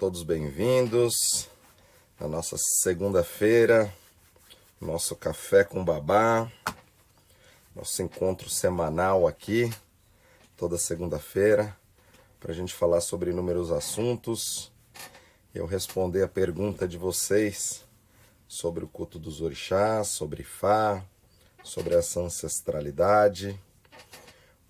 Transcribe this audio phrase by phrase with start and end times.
[0.00, 1.46] todos bem-vindos
[2.18, 3.92] à nossa segunda-feira,
[4.80, 6.50] nosso café com babá,
[7.76, 9.70] nosso encontro semanal aqui,
[10.56, 11.76] toda segunda-feira,
[12.40, 14.72] para a gente falar sobre inúmeros assuntos.
[15.54, 17.84] Eu responder a pergunta de vocês
[18.48, 21.04] sobre o culto dos orixás, sobre Fá,
[21.62, 23.60] sobre essa ancestralidade.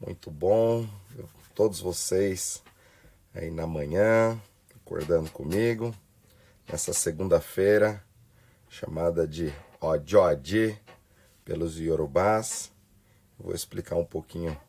[0.04, 0.88] Muito bom,
[1.54, 2.60] todos vocês
[3.32, 4.36] aí na manhã,
[4.90, 5.94] acordando comigo,
[6.68, 8.04] nessa segunda-feira,
[8.68, 10.76] chamada de Ojodi
[11.44, 12.72] pelos Yorubás.
[13.38, 14.60] Vou explicar um pouquinho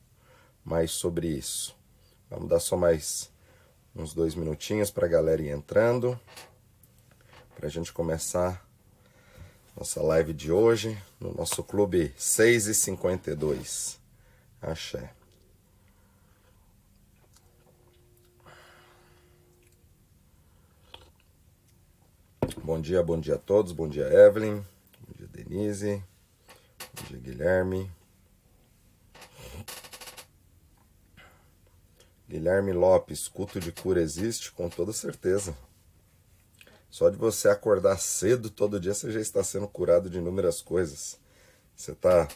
[0.64, 1.76] mais sobre isso.
[2.30, 3.32] Vamos dar só mais
[3.96, 6.20] uns dois minutinhos para a galera ir entrando,
[7.56, 8.64] para a gente começar
[9.76, 14.00] nossa live de hoje no nosso clube 6 e 52.
[14.62, 15.21] Axé.
[22.60, 23.72] Bom dia, bom dia a todos.
[23.72, 24.56] Bom dia, Evelyn.
[24.56, 26.04] Bom dia, Denise.
[26.94, 27.90] Bom dia, Guilherme.
[32.28, 34.52] Guilherme Lopes, culto de cura existe?
[34.52, 35.56] Com toda certeza.
[36.90, 41.18] Só de você acordar cedo todo dia, você já está sendo curado de inúmeras coisas.
[41.76, 42.28] Você está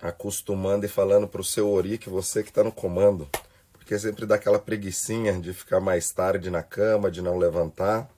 [0.00, 3.28] acostumando e falando para o seu Ori que você que está no comando.
[3.72, 8.08] Porque sempre dá aquela preguiçinha de ficar mais tarde na cama, de não levantar.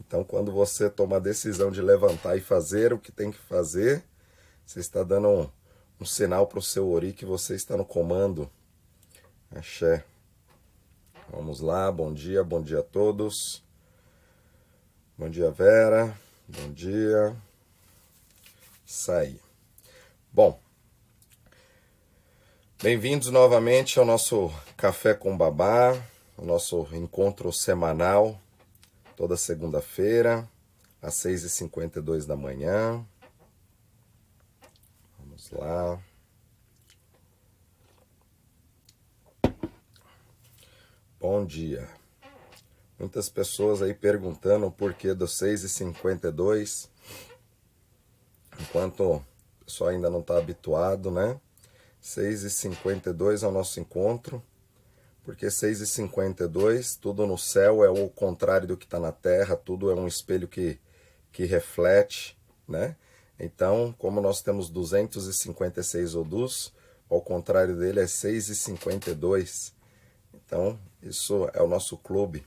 [0.00, 4.04] Então, quando você toma a decisão de levantar e fazer o que tem que fazer,
[4.64, 5.50] você está dando um,
[6.00, 8.50] um sinal para o seu Ori que você está no comando.
[9.50, 10.04] Axé.
[11.30, 13.62] Vamos lá, bom dia, bom dia a todos.
[15.16, 16.16] Bom dia, Vera.
[16.46, 17.36] Bom dia.
[18.86, 19.38] Saí.
[20.32, 20.58] Bom,
[22.82, 25.94] bem-vindos novamente ao nosso Café com Babá,
[26.36, 28.40] o nosso encontro semanal
[29.18, 30.48] toda segunda-feira,
[31.02, 33.04] às 6h52 da manhã.
[35.18, 36.00] Vamos lá.
[41.18, 41.88] Bom dia.
[42.96, 46.88] Muitas pessoas aí perguntando o porquê do 6h52.
[48.60, 49.24] Enquanto o
[49.64, 51.40] pessoal ainda não está habituado, né?
[52.00, 54.40] 6h52 é o nosso encontro
[55.28, 59.94] porque 6,52, tudo no céu é o contrário do que está na terra, tudo é
[59.94, 60.80] um espelho que,
[61.30, 62.34] que reflete,
[62.66, 62.96] né?
[63.38, 66.72] Então, como nós temos 256 odus,
[67.10, 69.74] ao contrário dele é 6,52.
[70.32, 72.46] Então, isso é o nosso clube.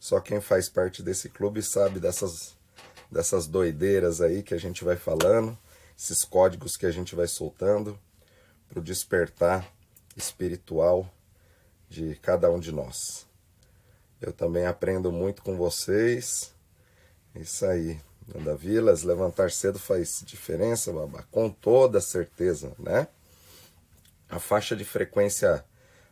[0.00, 2.56] Só quem faz parte desse clube sabe dessas,
[3.12, 5.58] dessas doideiras aí que a gente vai falando,
[5.94, 7.98] esses códigos que a gente vai soltando
[8.66, 9.70] para o despertar
[10.16, 11.06] espiritual
[11.94, 13.24] de cada um de nós.
[14.20, 16.52] Eu também aprendo muito com vocês.
[17.34, 18.00] Isso aí.
[18.26, 21.24] Nanda Vilas, levantar cedo faz diferença, babá?
[21.30, 23.06] Com toda certeza, né?
[24.28, 25.62] A faixa de frequência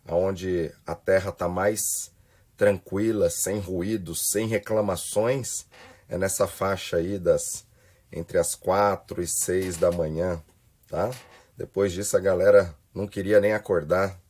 [0.06, 2.12] onde a Terra está mais
[2.54, 5.66] tranquila, sem ruídos, sem reclamações,
[6.06, 7.66] é nessa faixa aí das
[8.12, 10.40] entre as quatro e seis da manhã,
[10.86, 11.10] tá?
[11.56, 14.20] Depois disso a galera não queria nem acordar,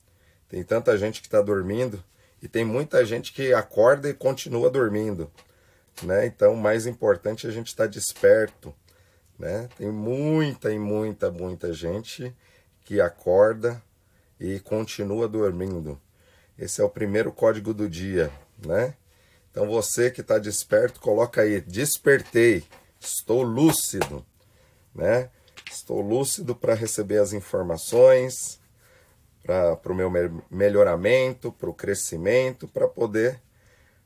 [0.53, 2.05] tem tanta gente que está dormindo
[2.43, 5.33] e tem muita gente que acorda e continua dormindo,
[6.03, 6.27] né?
[6.27, 8.75] Então, o mais importante é a gente estar tá desperto,
[9.39, 9.71] né?
[9.79, 12.37] Tem muita e muita, muita gente
[12.85, 13.83] que acorda
[14.39, 15.99] e continua dormindo.
[16.59, 18.31] Esse é o primeiro código do dia,
[18.63, 18.95] né?
[19.51, 22.63] Então, você que está desperto, coloca aí, despertei,
[23.01, 24.23] estou lúcido,
[24.95, 25.31] né?
[25.71, 28.61] Estou lúcido para receber as informações,
[29.43, 30.11] para o meu
[30.51, 33.41] melhoramento, para o crescimento, para poder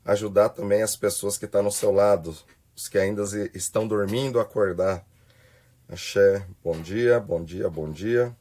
[0.04, 2.34] ajudar também as pessoas que estão tá no seu lado,
[2.74, 3.22] os que ainda
[3.54, 5.04] estão dormindo, acordar.
[5.88, 8.34] Axé, bom dia, bom dia, bom dia.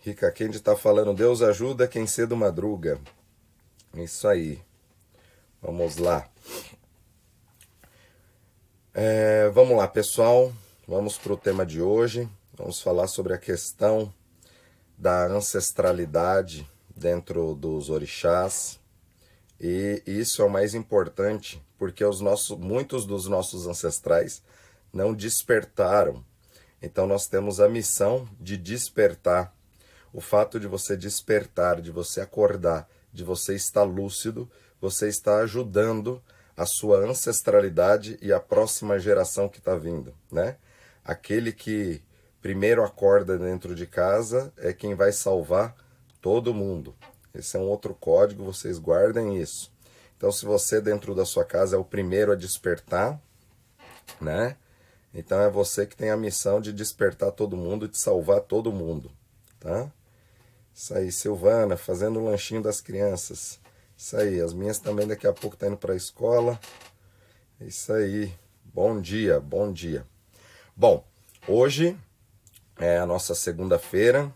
[0.00, 2.98] Rica Kendi está falando, Deus ajuda quem cedo madruga.
[3.94, 4.60] Isso aí.
[5.60, 6.28] Vamos lá.
[8.94, 10.52] É, vamos lá, pessoal.
[10.86, 12.28] Vamos para o tema de hoje.
[12.58, 14.12] Vamos falar sobre a questão
[14.98, 18.80] da ancestralidade dentro dos orixás.
[19.60, 24.42] E isso é o mais importante, porque os nossos, muitos dos nossos ancestrais
[24.92, 26.24] não despertaram.
[26.82, 29.54] Então nós temos a missão de despertar.
[30.12, 34.50] O fato de você despertar, de você acordar, de você estar lúcido,
[34.80, 36.20] você está ajudando
[36.56, 40.56] a sua ancestralidade e a próxima geração que está vindo, né?
[41.04, 42.02] Aquele que
[42.40, 45.74] primeiro acorda dentro de casa é quem vai salvar
[46.20, 46.94] todo mundo.
[47.34, 49.72] Esse é um outro código, vocês guardem isso.
[50.16, 53.20] Então, se você dentro da sua casa é o primeiro a despertar,
[54.20, 54.56] né?
[55.12, 59.10] Então é você que tem a missão de despertar todo mundo, de salvar todo mundo,
[59.58, 59.90] tá?
[60.74, 63.58] Isso aí, Silvana, fazendo o lanchinho das crianças.
[63.96, 66.58] Isso aí, as minhas também daqui a pouco tá indo para a escola.
[67.60, 68.32] Isso aí.
[68.64, 70.06] Bom dia, bom dia.
[70.76, 71.04] Bom,
[71.48, 71.98] hoje
[72.78, 74.32] é a nossa segunda-feira.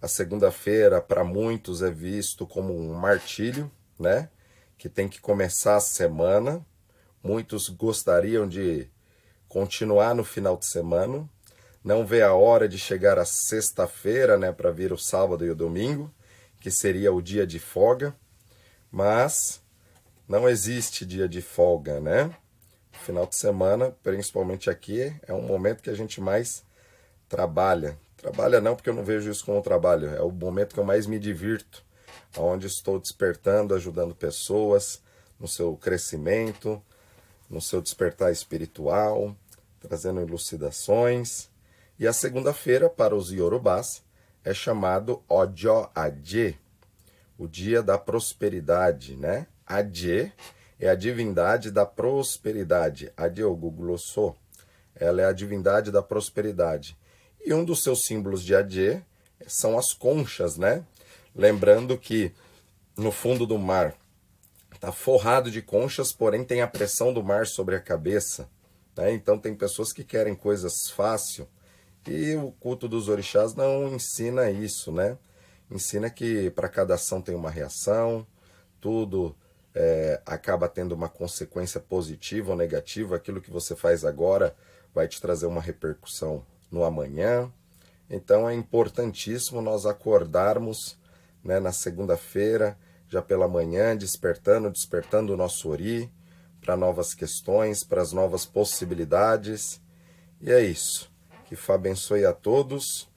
[0.00, 4.28] A segunda-feira, para muitos, é visto como um martírio, né?
[4.76, 6.64] Que tem que começar a semana.
[7.22, 8.88] Muitos gostariam de
[9.48, 11.28] continuar no final de semana,
[11.82, 15.54] não vê a hora de chegar a sexta-feira, né, para vir o sábado e o
[15.54, 16.12] domingo,
[16.60, 18.14] que seria o dia de folga,
[18.90, 19.62] mas
[20.28, 22.34] não existe dia de folga, né?
[23.04, 26.64] Final de semana, principalmente aqui, é um momento que a gente mais
[27.28, 27.98] trabalha.
[28.16, 31.06] Trabalha não porque eu não vejo isso como trabalho, é o momento que eu mais
[31.06, 31.84] me divirto,
[32.36, 35.00] onde estou despertando, ajudando pessoas
[35.38, 36.82] no seu crescimento,
[37.48, 39.36] no seu despertar espiritual,
[39.80, 41.48] trazendo elucidações.
[41.98, 44.02] E a segunda-feira, para os Yorubás,
[44.44, 46.58] é chamado Ojo Adje,
[47.38, 49.46] o dia da prosperidade, né?
[49.66, 50.32] Adje
[50.78, 54.34] é a divindade da prosperidade, Adyeogugloso.
[54.94, 56.96] Ela é a divindade da prosperidade.
[57.46, 59.00] E um dos seus símbolos de Adje
[59.46, 60.84] são as conchas, né?
[61.32, 62.34] Lembrando que
[62.96, 63.94] no fundo do mar
[64.74, 68.50] está forrado de conchas, porém tem a pressão do mar sobre a cabeça.
[68.96, 69.12] Né?
[69.12, 71.48] Então tem pessoas que querem coisas fácil
[72.04, 75.16] e o culto dos orixás não ensina isso, né?
[75.70, 78.26] Ensina que para cada ação tem uma reação,
[78.80, 79.36] tudo
[79.72, 83.14] é, acaba tendo uma consequência positiva ou negativa.
[83.14, 84.52] Aquilo que você faz agora
[84.92, 87.50] vai te trazer uma repercussão no amanhã.
[88.08, 90.98] Então é importantíssimo nós acordarmos
[91.42, 92.78] né, na segunda-feira,
[93.08, 96.10] já pela manhã, despertando, despertando o nosso ori,
[96.60, 99.80] para novas questões, para as novas possibilidades.
[100.40, 101.10] E é isso.
[101.46, 103.08] Que Fá abençoe a todos.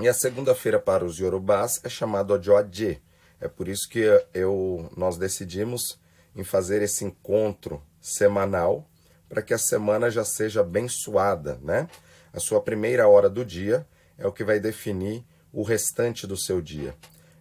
[0.00, 3.00] E a segunda-feira para os Yorubás é chamado Ojoadje.
[3.40, 4.00] É por isso que
[4.34, 5.98] eu, nós decidimos
[6.34, 8.88] em fazer esse encontro semanal
[9.28, 11.88] para que a semana já seja abençoada, né?
[12.32, 13.86] A sua primeira hora do dia
[14.16, 16.94] é o que vai definir o restante do seu dia.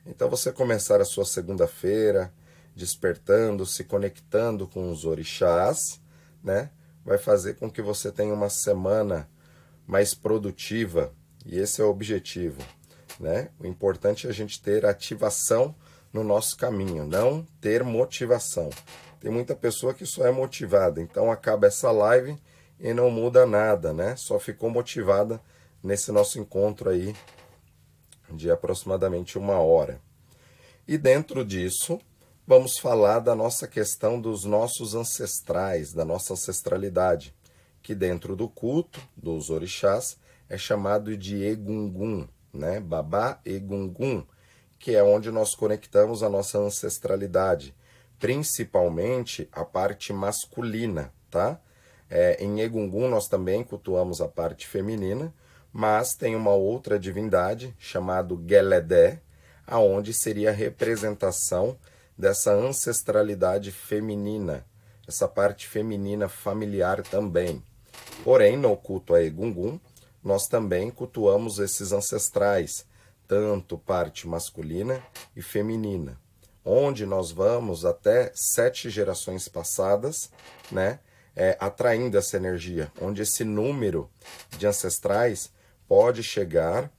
[0.05, 2.33] Então você começar a sua segunda-feira
[2.75, 6.01] despertando, se conectando com os orixás,
[6.43, 6.71] né?
[7.05, 9.29] Vai fazer com que você tenha uma semana
[9.85, 11.11] mais produtiva,
[11.45, 12.61] e esse é o objetivo,
[13.19, 13.49] né?
[13.59, 15.75] O importante é a gente ter ativação
[16.13, 18.69] no nosso caminho, não ter motivação.
[19.19, 22.37] Tem muita pessoa que só é motivada, então acaba essa live
[22.79, 24.15] e não muda nada, né?
[24.15, 25.41] Só ficou motivada
[25.83, 27.15] nesse nosso encontro aí
[28.31, 30.01] de aproximadamente uma hora.
[30.87, 31.99] E dentro disso,
[32.47, 37.35] vamos falar da nossa questão dos nossos ancestrais, da nossa ancestralidade,
[37.81, 40.17] que dentro do culto dos orixás
[40.47, 42.79] é chamado de Egungun, né?
[42.79, 44.25] Babá Egungun,
[44.79, 47.75] que é onde nós conectamos a nossa ancestralidade,
[48.17, 51.59] principalmente a parte masculina, tá?
[52.09, 55.33] É, em Egungun nós também cultuamos a parte feminina,
[55.71, 59.21] mas tem uma outra divindade chamado Geledé,
[59.67, 61.77] aonde seria a representação
[62.17, 64.65] dessa ancestralidade feminina,
[65.07, 67.63] essa parte feminina familiar também.
[68.23, 69.79] Porém, no culto a Egungun,
[70.23, 72.85] nós também cultuamos esses ancestrais,
[73.27, 75.01] tanto parte masculina
[75.35, 76.19] e feminina,
[76.65, 80.31] onde nós vamos até sete gerações passadas,
[80.71, 80.99] né,
[81.35, 84.09] é, atraindo essa energia, onde esse número
[84.57, 85.51] de ancestrais
[85.87, 86.91] pode chegar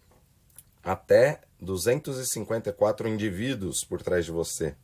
[0.82, 4.74] até 254 indivíduos por trás de você.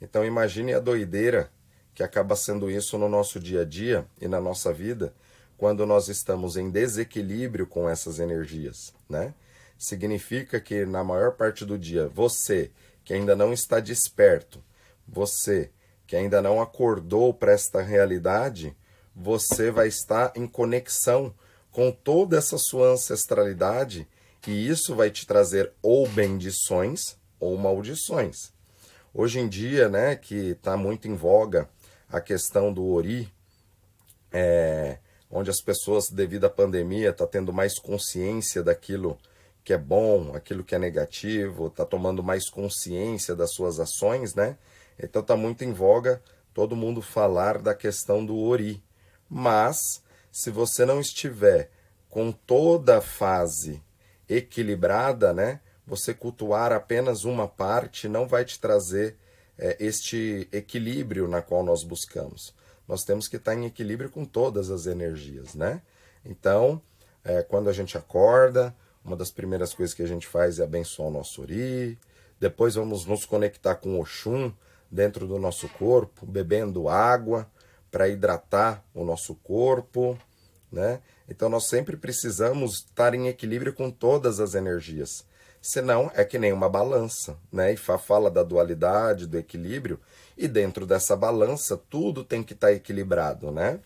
[0.00, 1.50] Então imagine a doideira
[1.94, 5.12] que acaba sendo isso no nosso dia a dia e na nossa vida
[5.56, 9.34] quando nós estamos em desequilíbrio com essas energias, né?
[9.76, 12.70] Significa que na maior parte do dia, você
[13.04, 14.62] que ainda não está desperto,
[15.06, 15.70] você
[16.08, 18.74] que ainda não acordou para esta realidade,
[19.14, 21.34] você vai estar em conexão
[21.70, 24.08] com toda essa sua ancestralidade
[24.46, 28.50] e isso vai te trazer ou bendições ou maldições.
[29.12, 31.68] Hoje em dia, né, que está muito em voga
[32.10, 33.30] a questão do Ori,
[34.32, 34.96] é,
[35.30, 39.18] onde as pessoas, devido à pandemia, estão tá tendo mais consciência daquilo
[39.62, 44.56] que é bom, aquilo que é negativo, está tomando mais consciência das suas ações, né?
[44.98, 48.82] Então está muito em voga todo mundo falar da questão do Ori.
[49.28, 50.02] Mas,
[50.32, 51.70] se você não estiver
[52.08, 53.82] com toda a fase
[54.28, 55.60] equilibrada, né?
[55.88, 59.16] você cultuar apenas uma parte não vai te trazer
[59.56, 62.54] é, este equilíbrio na qual nós buscamos.
[62.86, 65.82] Nós temos que estar em equilíbrio com todas as energias, né?
[66.24, 66.80] Então,
[67.24, 68.74] é, quando a gente acorda,
[69.04, 71.98] uma das primeiras coisas que a gente faz é abençoar o nosso ori.
[72.38, 74.52] Depois vamos nos conectar com o Oxum
[74.90, 77.50] dentro do nosso corpo, bebendo água
[77.90, 80.18] para hidratar o nosso corpo,
[80.70, 81.00] né?
[81.28, 85.24] Então nós sempre precisamos estar em equilíbrio com todas as energias.
[85.60, 87.72] Senão é que nem uma balança, né?
[87.72, 90.00] Ifá fala da dualidade, do equilíbrio,
[90.36, 93.80] e dentro dessa balança tudo tem que estar equilibrado, né?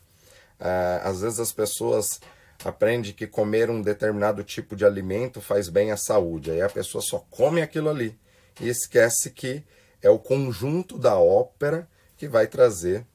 [0.61, 2.21] Ah, às vezes as pessoas
[2.65, 7.03] aprendem que comer um determinado tipo de alimento faz bem à saúde, aí a pessoa
[7.03, 8.17] só come aquilo ali
[8.61, 9.65] e esquece que
[10.03, 13.07] é o conjunto da ópera que vai trazer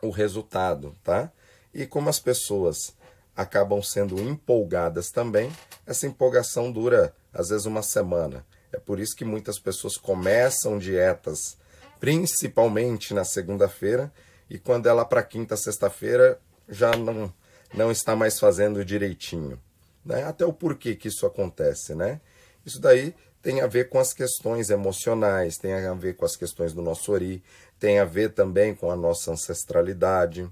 [0.00, 1.30] o resultado, tá?
[1.72, 2.94] E como as pessoas
[3.36, 5.50] acabam sendo empolgadas também,
[5.84, 8.46] essa empolgação dura às vezes uma semana.
[8.72, 11.56] É por isso que muitas pessoas começam dietas,
[11.98, 14.12] principalmente na segunda-feira,
[14.48, 17.32] e quando ela para quinta, sexta-feira já não
[17.72, 19.60] não está mais fazendo direitinho,
[20.04, 20.22] né?
[20.22, 22.20] Até o porquê que isso acontece, né?
[22.64, 23.12] Isso daí
[23.44, 27.12] tem a ver com as questões emocionais, tem a ver com as questões do nosso
[27.12, 27.44] ori,
[27.78, 30.50] tem a ver também com a nossa ancestralidade,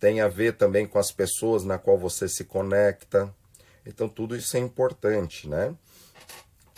[0.00, 3.32] tem a ver também com as pessoas na qual você se conecta.
[3.86, 5.72] Então tudo isso é importante, né?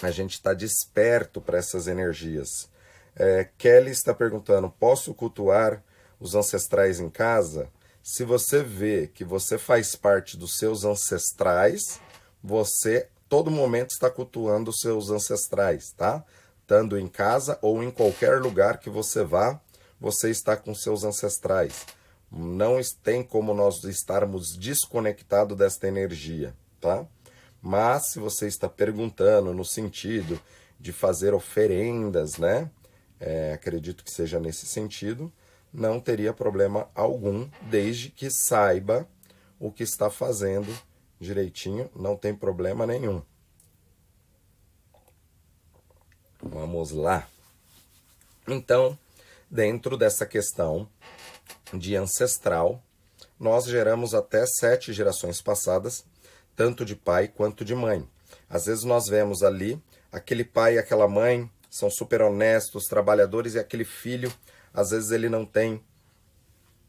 [0.02, 2.68] A gente está desperto para essas energias.
[3.16, 5.82] É, Kelly está perguntando: posso cultuar
[6.20, 7.70] os ancestrais em casa?
[8.02, 11.98] Se você vê que você faz parte dos seus ancestrais,
[12.44, 16.25] você todo momento está cultuando os seus ancestrais, tá?
[16.61, 19.61] Estando em casa ou em qualquer lugar que você vá,
[20.00, 21.87] você está com seus ancestrais.
[22.30, 27.06] Não tem como nós estarmos desconectados desta energia, tá?
[27.61, 30.40] Mas se você está perguntando no sentido
[30.78, 32.70] de fazer oferendas, né?
[33.20, 35.32] É, acredito que seja nesse sentido,
[35.73, 39.08] não teria problema algum, desde que saiba
[39.58, 40.73] o que está fazendo
[41.20, 43.22] direitinho, não tem problema nenhum.
[46.40, 47.28] Vamos lá.
[48.46, 48.98] Então,
[49.50, 50.88] dentro dessa questão
[51.72, 52.82] de ancestral,
[53.38, 56.04] nós geramos até sete gerações passadas,
[56.56, 58.08] tanto de pai quanto de mãe.
[58.48, 63.58] Às vezes nós vemos ali aquele pai e aquela mãe são super honestos, trabalhadores e
[63.58, 64.32] aquele filho,
[64.72, 65.82] às vezes ele não tem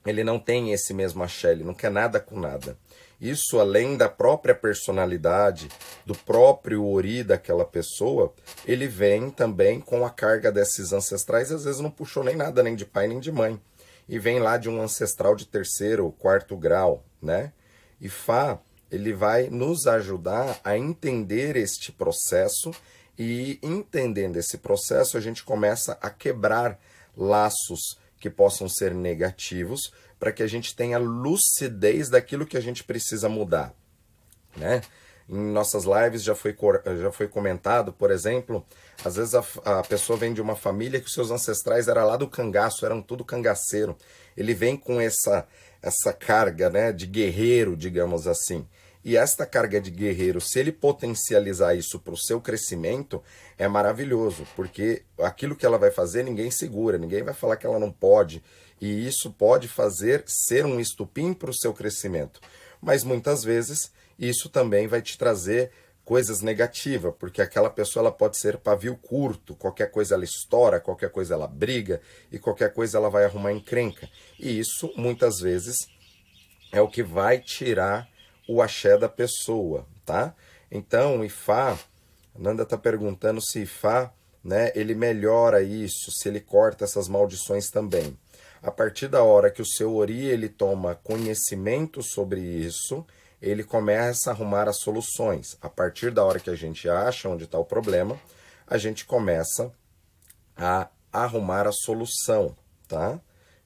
[0.06, 2.78] ele não tem esse mesmo axé, ele não quer nada com nada.
[3.20, 5.68] Isso, além da própria personalidade,
[6.06, 8.34] do próprio ori daquela pessoa,
[8.66, 12.76] ele vem também com a carga desses ancestrais, às vezes não puxou nem nada, nem
[12.76, 13.60] de pai nem de mãe.
[14.08, 17.52] E vem lá de um ancestral de terceiro ou quarto grau, né?
[18.00, 18.58] E Fá,
[18.90, 22.72] ele vai nos ajudar a entender este processo
[23.18, 26.80] e entendendo esse processo, a gente começa a quebrar
[27.18, 32.84] laços que possam ser negativos, para que a gente tenha lucidez daquilo que a gente
[32.84, 33.74] precisa mudar,
[34.58, 34.82] né?
[35.30, 36.56] Em nossas lives já foi,
[37.00, 38.66] já foi comentado, por exemplo,
[39.06, 42.28] às vezes a, a pessoa vem de uma família que seus ancestrais eram lá do
[42.28, 43.96] cangaço, eram tudo cangaceiro.
[44.36, 45.48] Ele vem com essa,
[45.84, 48.68] essa carga né, de guerreiro, digamos assim.
[49.06, 53.24] E esta carga de guerreiro, se ele potencializar isso para o seu crescimento,
[53.58, 57.80] é maravilhoso, porque aquilo que ela vai fazer ninguém segura, ninguém vai falar que ela
[57.80, 58.44] não pode,
[58.82, 62.40] e isso pode fazer ser um estupim para o seu crescimento.
[62.82, 65.72] Mas muitas vezes isso também vai te trazer
[66.10, 71.12] coisas negativas, porque aquela pessoa ela pode ser pavio curto, qualquer coisa ela estoura, qualquer
[71.12, 74.10] coisa ela briga e qualquer coisa ela vai arrumar encrenca.
[74.40, 75.78] E isso muitas vezes
[76.72, 78.10] é o que vai tirar
[78.48, 80.34] o axé da pessoa, tá?
[80.72, 81.78] Então, Ifá,
[82.36, 84.12] Nanda está perguntando se Ifá,
[84.44, 88.18] né, ele melhora isso, se ele corta essas maldições também.
[88.62, 93.06] A partir da hora que o seu Ori ele toma conhecimento sobre isso,
[93.42, 95.58] ele começa a arrumar as soluções.
[95.62, 98.20] A partir da hora que a gente acha onde está o problema,
[98.68, 99.72] a gente começa
[100.58, 102.56] a arrumar a solução,
[102.88, 103.20] tá?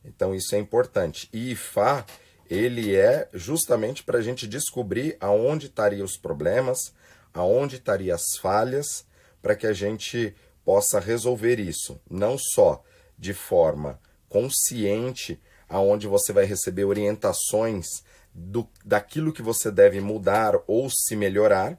[0.06, 1.28] Então isso é importante.
[1.34, 2.06] E Ifá,
[2.48, 6.94] ele é justamente para a gente descobrir aonde estariam os problemas,
[7.34, 9.06] aonde estariam as falhas,
[9.42, 12.84] para que a gente possa resolver isso, não só
[13.18, 14.00] de forma
[14.34, 17.86] consciente, aonde você vai receber orientações
[18.34, 21.78] do, daquilo que você deve mudar ou se melhorar,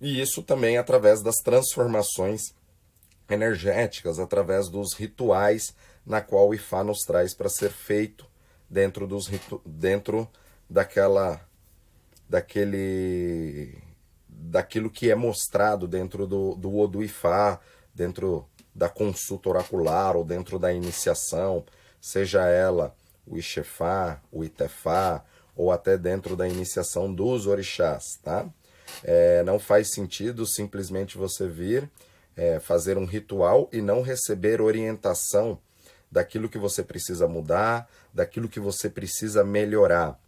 [0.00, 2.52] e isso também através das transformações
[3.28, 5.72] energéticas, através dos rituais
[6.04, 8.26] na qual o Ifá nos traz para ser feito
[8.68, 9.30] dentro dos
[9.64, 10.28] dentro
[10.68, 11.40] daquela
[12.28, 13.78] daquele
[14.28, 17.60] daquilo que é mostrado dentro do, do Oduifá,
[17.94, 18.48] dentro
[18.80, 21.66] da consulta oracular ou dentro da iniciação,
[22.00, 22.96] seja ela
[23.26, 25.22] o Ixefá, o Itefá,
[25.54, 28.48] ou até dentro da iniciação dos orixás, tá?
[29.04, 31.90] É, não faz sentido simplesmente você vir
[32.34, 35.58] é, fazer um ritual e não receber orientação
[36.10, 40.18] daquilo que você precisa mudar, daquilo que você precisa melhorar,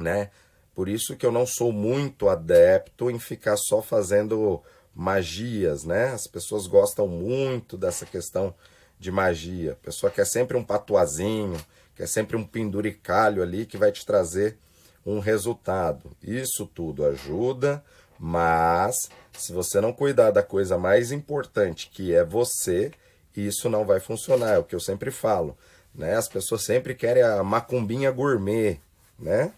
[0.00, 0.30] né?
[0.74, 4.62] Por isso que eu não sou muito adepto em ficar só fazendo
[4.94, 6.06] magias, né?
[6.12, 8.54] As pessoas gostam muito dessa questão
[8.98, 9.72] de magia.
[9.72, 11.58] A pessoa quer sempre um patuazinho,
[11.96, 14.56] quer sempre um penduricalho ali que vai te trazer
[15.04, 16.12] um resultado.
[16.22, 17.84] Isso tudo ajuda,
[18.18, 22.92] mas se você não cuidar da coisa mais importante, que é você,
[23.36, 24.54] isso não vai funcionar.
[24.54, 25.56] É o que eu sempre falo,
[25.94, 26.14] né?
[26.14, 28.80] As pessoas sempre querem a macumbinha gourmet,
[29.18, 29.52] né?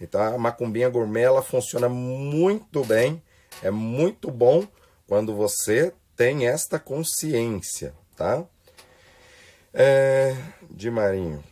[0.00, 3.22] Então a macumbinha gourmet ela funciona muito bem,
[3.62, 4.66] é muito bom
[5.10, 8.44] quando você tem esta consciência, tá?
[9.74, 10.36] É,
[10.70, 11.42] de Marinho.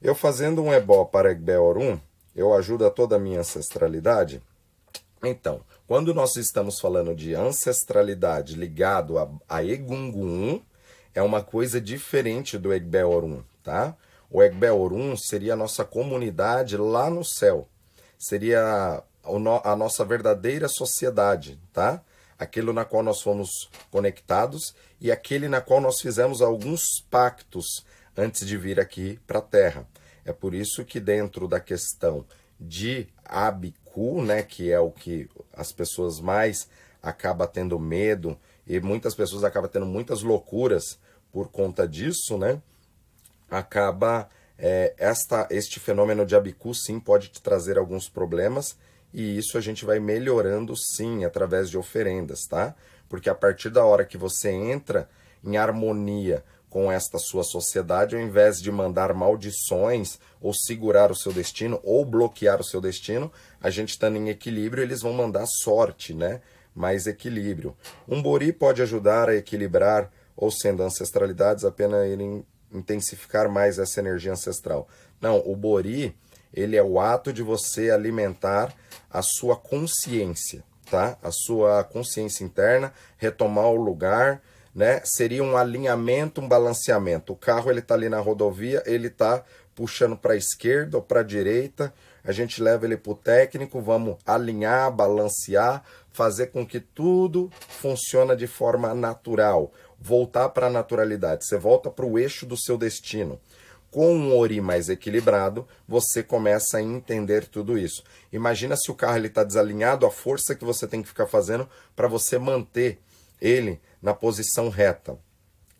[0.00, 1.98] Eu fazendo um ebó para Egbeorum,
[2.32, 4.40] eu ajudo a toda a minha ancestralidade?
[5.20, 10.62] Então, quando nós estamos falando de ancestralidade ligado a, a Egungun,
[11.12, 13.96] é uma coisa diferente do Egbeorum, tá?
[14.30, 17.66] O Egbeorum seria a nossa comunidade lá no céu
[18.18, 19.02] seria
[19.62, 22.02] a nossa verdadeira sociedade, tá?
[22.38, 27.84] Aquilo na qual nós fomos conectados e aquele na qual nós fizemos alguns pactos
[28.16, 29.86] antes de vir aqui para a Terra.
[30.24, 32.24] É por isso que dentro da questão
[32.60, 36.68] de Abiku, né, que é o que as pessoas mais
[37.02, 40.98] acabam tendo medo e muitas pessoas acabam tendo muitas loucuras
[41.32, 42.60] por conta disso, né?
[43.50, 44.28] Acaba
[44.58, 48.76] é, esta, este fenômeno de abicu sim pode te trazer alguns problemas
[49.12, 52.74] e isso a gente vai melhorando sim através de oferendas, tá?
[53.08, 55.08] Porque a partir da hora que você entra
[55.42, 61.32] em harmonia com esta sua sociedade, ao invés de mandar maldições ou segurar o seu
[61.32, 66.12] destino ou bloquear o seu destino, a gente estando em equilíbrio, eles vão mandar sorte,
[66.12, 66.42] né?
[66.74, 67.74] Mais equilíbrio.
[68.06, 74.32] Um bori pode ajudar a equilibrar ou sendo ancestralidades apenas irem intensificar mais essa energia
[74.32, 74.88] ancestral.
[75.20, 76.14] Não, o Bori,
[76.52, 78.72] ele é o ato de você alimentar
[79.10, 81.16] a sua consciência, tá?
[81.22, 84.42] A sua consciência interna, retomar o lugar,
[84.74, 85.00] né?
[85.04, 87.32] Seria um alinhamento, um balanceamento.
[87.32, 91.20] O carro ele tá ali na rodovia, ele tá puxando para a esquerda ou para
[91.20, 91.92] a direita.
[92.24, 95.82] A gente leva ele para o técnico, vamos alinhar, balancear,
[96.12, 102.06] fazer com que tudo funcione de forma natural voltar para a naturalidade, você volta para
[102.06, 103.40] o eixo do seu destino.
[103.90, 108.02] Com um ori mais equilibrado, você começa a entender tudo isso.
[108.32, 112.06] Imagina se o carro está desalinhado, a força que você tem que ficar fazendo para
[112.06, 112.98] você manter
[113.40, 115.18] ele na posição reta.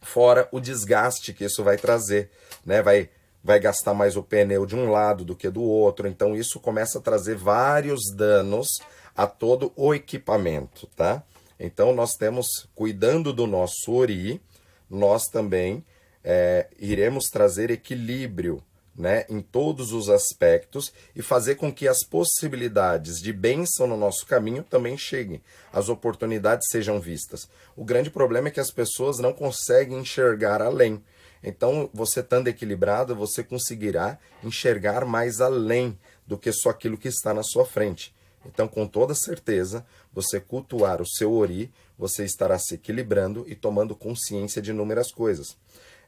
[0.00, 2.30] Fora o desgaste que isso vai trazer,
[2.64, 2.82] né?
[2.82, 3.10] Vai
[3.42, 6.08] vai gastar mais o pneu de um lado do que do outro.
[6.08, 8.68] Então isso começa a trazer vários danos
[9.16, 11.22] a todo o equipamento, tá?
[11.58, 14.40] Então, nós temos, cuidando do nosso ori,
[14.88, 15.84] nós também
[16.24, 18.62] é, iremos trazer equilíbrio
[18.98, 24.26] né, em todos os aspectos e fazer com que as possibilidades de bênção no nosso
[24.26, 25.40] caminho também cheguem,
[25.72, 27.48] as oportunidades sejam vistas.
[27.76, 31.02] O grande problema é que as pessoas não conseguem enxergar além.
[31.40, 37.32] Então, você estando equilibrado, você conseguirá enxergar mais além do que só aquilo que está
[37.32, 38.12] na sua frente.
[38.44, 43.94] Então, com toda certeza, você cultuar o seu ori, você estará se equilibrando e tomando
[43.94, 45.56] consciência de inúmeras coisas.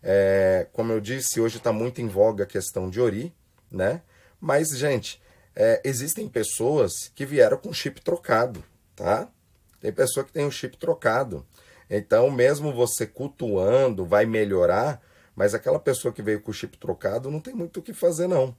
[0.03, 3.35] É, como eu disse, hoje está muito em voga a questão de ori,
[3.71, 4.03] né?
[4.41, 5.21] Mas, gente,
[5.55, 8.65] é, existem pessoas que vieram com chip trocado,
[8.97, 9.29] tá?
[9.81, 11.47] Tem pessoa que tem o chip trocado.
[11.89, 15.03] Então, mesmo você cultuando, vai melhorar,
[15.35, 18.29] mas aquela pessoa que veio com o chip trocado não tem muito o que fazer,
[18.29, 18.57] não,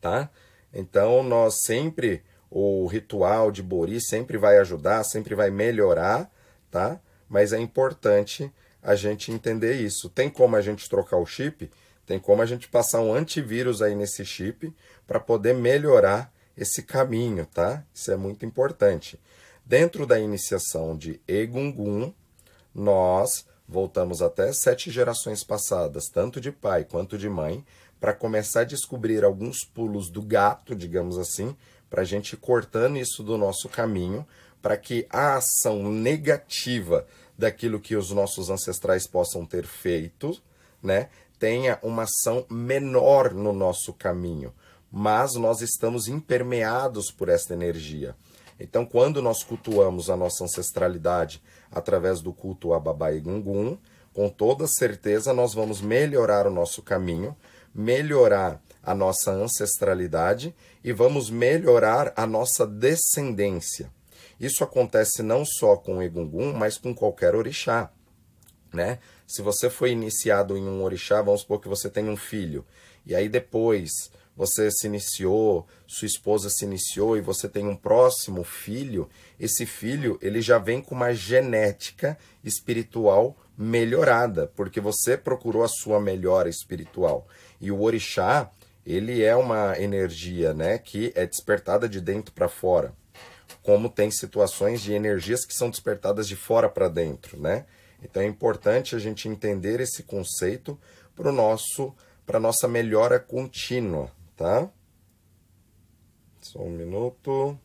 [0.00, 0.30] tá?
[0.72, 6.30] Então, nós sempre o ritual de Bori sempre vai ajudar, sempre vai melhorar,
[6.70, 7.00] tá?
[7.28, 8.52] Mas é importante
[8.84, 10.10] a gente entender isso.
[10.10, 11.70] Tem como a gente trocar o chip?
[12.06, 14.72] Tem como a gente passar um antivírus aí nesse chip
[15.06, 17.82] para poder melhorar esse caminho, tá?
[17.94, 19.18] Isso é muito importante.
[19.64, 22.12] Dentro da iniciação de Egungun,
[22.74, 27.64] nós voltamos até sete gerações passadas, tanto de pai quanto de mãe,
[27.98, 31.56] para começar a descobrir alguns pulos do gato, digamos assim,
[31.88, 34.26] para a gente ir cortando isso do nosso caminho,
[34.60, 40.40] para que a ação negativa daquilo que os nossos ancestrais possam ter feito,
[40.82, 44.52] né, tenha uma ação menor no nosso caminho.
[44.90, 48.14] Mas nós estamos impermeados por esta energia.
[48.58, 53.76] Então, quando nós cultuamos a nossa ancestralidade através do culto a Babá Gungun,
[54.12, 57.36] com toda certeza nós vamos melhorar o nosso caminho,
[57.74, 63.90] melhorar a nossa ancestralidade e vamos melhorar a nossa descendência.
[64.38, 67.90] Isso acontece não só com o Egungun, mas com qualquer orixá,
[68.72, 68.98] né?
[69.26, 72.64] Se você foi iniciado em um orixá, vamos supor que você tem um filho,
[73.06, 78.42] e aí depois você se iniciou, sua esposa se iniciou e você tem um próximo
[78.42, 85.68] filho, esse filho ele já vem com uma genética espiritual melhorada, porque você procurou a
[85.68, 87.28] sua melhora espiritual.
[87.60, 88.50] E o orixá,
[88.84, 92.92] ele é uma energia, né, que é despertada de dentro para fora.
[93.64, 97.66] Como tem situações de energias que são despertadas de fora para dentro, né?
[98.02, 100.78] Então é importante a gente entender esse conceito
[101.16, 101.92] para nosso
[102.26, 104.70] para nossa melhora contínua, tá?
[106.40, 107.58] Só um minuto.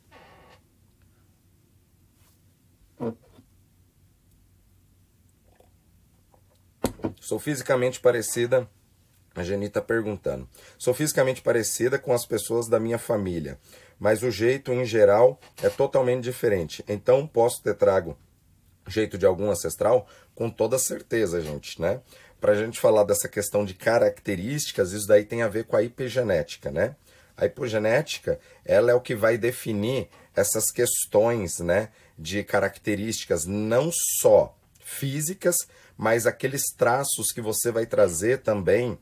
[7.19, 8.69] Sou fisicamente parecida.
[9.35, 10.49] A Geni está perguntando.
[10.77, 13.59] Sou fisicamente parecida com as pessoas da minha família,
[13.99, 16.83] mas o jeito em geral é totalmente diferente.
[16.87, 18.17] Então posso ter trago
[18.87, 20.07] jeito de algum ancestral?
[20.33, 22.01] Com toda certeza, gente, né?
[22.39, 25.83] Para a gente falar dessa questão de características, isso daí tem a ver com a
[25.83, 26.95] hipogenética, né?
[27.35, 33.89] A hipogenética, ela é o que vai definir essas questões, né, de características não
[34.21, 35.55] só físicas,
[35.97, 38.97] mas aqueles traços que você vai trazer também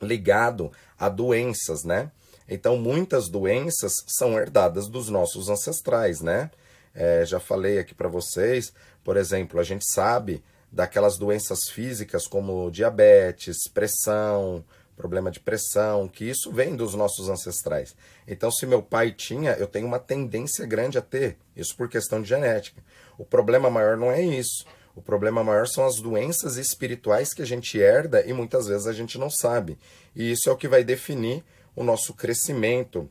[0.00, 2.10] ligado a doenças, né?
[2.48, 6.50] Então, muitas doenças são herdadas dos nossos ancestrais, né?
[6.94, 12.70] É, já falei aqui para vocês, por exemplo, a gente sabe daquelas doenças físicas como
[12.70, 14.64] diabetes, pressão,
[14.96, 17.94] problema de pressão, que isso vem dos nossos ancestrais.
[18.26, 22.22] Então, se meu pai tinha, eu tenho uma tendência grande a ter, isso por questão
[22.22, 22.82] de genética.
[23.18, 24.64] O problema maior não é isso.
[24.94, 28.92] O problema maior são as doenças espirituais que a gente herda e muitas vezes a
[28.92, 29.78] gente não sabe.
[30.14, 31.42] E isso é o que vai definir
[31.74, 33.08] o nosso crescimento,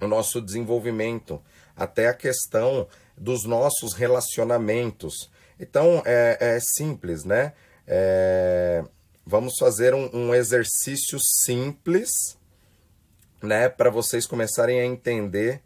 [0.00, 1.42] o nosso desenvolvimento,
[1.76, 5.30] até a questão dos nossos relacionamentos.
[5.58, 7.52] Então é, é simples, né?
[7.86, 8.84] É,
[9.26, 12.36] vamos fazer um, um, exercício simples,
[13.42, 15.62] né, para vocês começarem a entender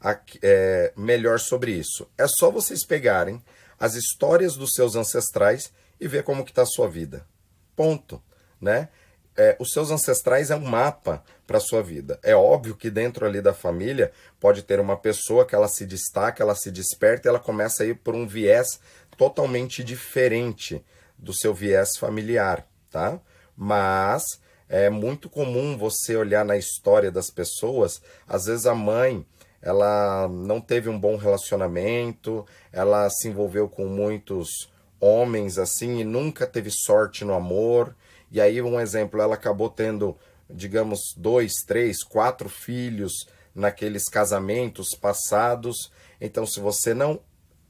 [0.00, 2.08] a, é, melhor sobre isso.
[2.16, 3.42] É só vocês pegarem
[3.78, 7.26] as histórias dos seus ancestrais e ver como que está a sua vida.
[7.74, 8.22] Ponto,
[8.60, 8.88] né?
[9.36, 12.18] É, os seus ancestrais é um mapa para sua vida.
[12.22, 16.42] É óbvio que dentro ali da família pode ter uma pessoa que ela se destaca,
[16.42, 18.80] ela se desperta ela começa a ir por um viés
[19.16, 20.84] totalmente diferente
[21.18, 23.20] do seu viés familiar, tá?
[23.56, 24.22] Mas
[24.68, 29.24] é muito comum você olhar na história das pessoas, às vezes a mãe
[29.62, 34.70] ela não teve um bom relacionamento, ela se envolveu com muitos
[35.00, 37.94] homens assim e nunca teve sorte no amor.
[38.30, 40.16] E aí, um exemplo, ela acabou tendo,
[40.48, 45.90] digamos, dois, três, quatro filhos naqueles casamentos passados.
[46.20, 47.20] Então, se você não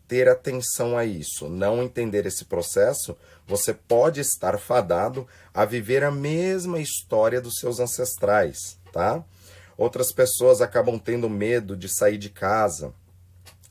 [0.08, 3.16] ter atenção a isso, não entender esse processo,
[3.46, 9.24] você pode estar fadado a viver a mesma história dos seus ancestrais, tá?
[9.76, 12.94] Outras pessoas acabam tendo medo de sair de casa,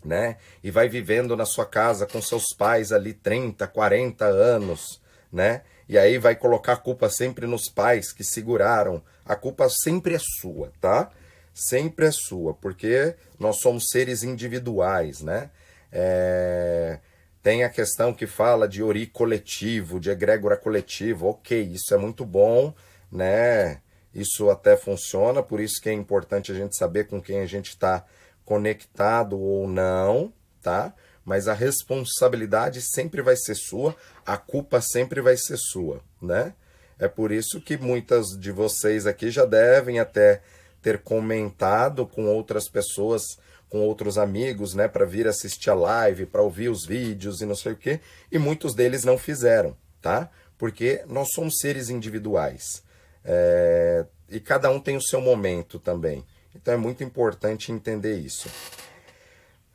[0.03, 0.37] né?
[0.63, 5.63] E vai vivendo na sua casa com seus pais ali 30, 40 anos, né?
[5.87, 9.03] E aí vai colocar a culpa sempre nos pais que seguraram.
[9.23, 11.11] A culpa sempre é sua, tá?
[11.53, 15.49] Sempre é sua, porque nós somos seres individuais, né?
[15.91, 16.99] É...
[17.41, 21.27] Tem a questão que fala de ori coletivo, de egrégora coletivo.
[21.27, 22.73] Ok, isso é muito bom,
[23.11, 23.81] né?
[24.13, 27.69] Isso até funciona, por isso que é importante a gente saber com quem a gente
[27.69, 28.03] está
[28.43, 30.93] conectado ou não, tá?
[31.25, 36.53] Mas a responsabilidade sempre vai ser sua, a culpa sempre vai ser sua, né?
[36.97, 40.41] É por isso que muitas de vocês aqui já devem até
[40.81, 43.37] ter comentado com outras pessoas
[43.69, 47.55] com outros amigos, né, para vir assistir a live, para ouvir os vídeos e não
[47.55, 47.99] sei o quê,
[48.31, 50.29] e muitos deles não fizeram, tá?
[50.57, 52.83] Porque nós somos seres individuais
[53.23, 56.23] é, e cada um tem o seu momento também.
[56.55, 58.47] Então é muito importante entender isso.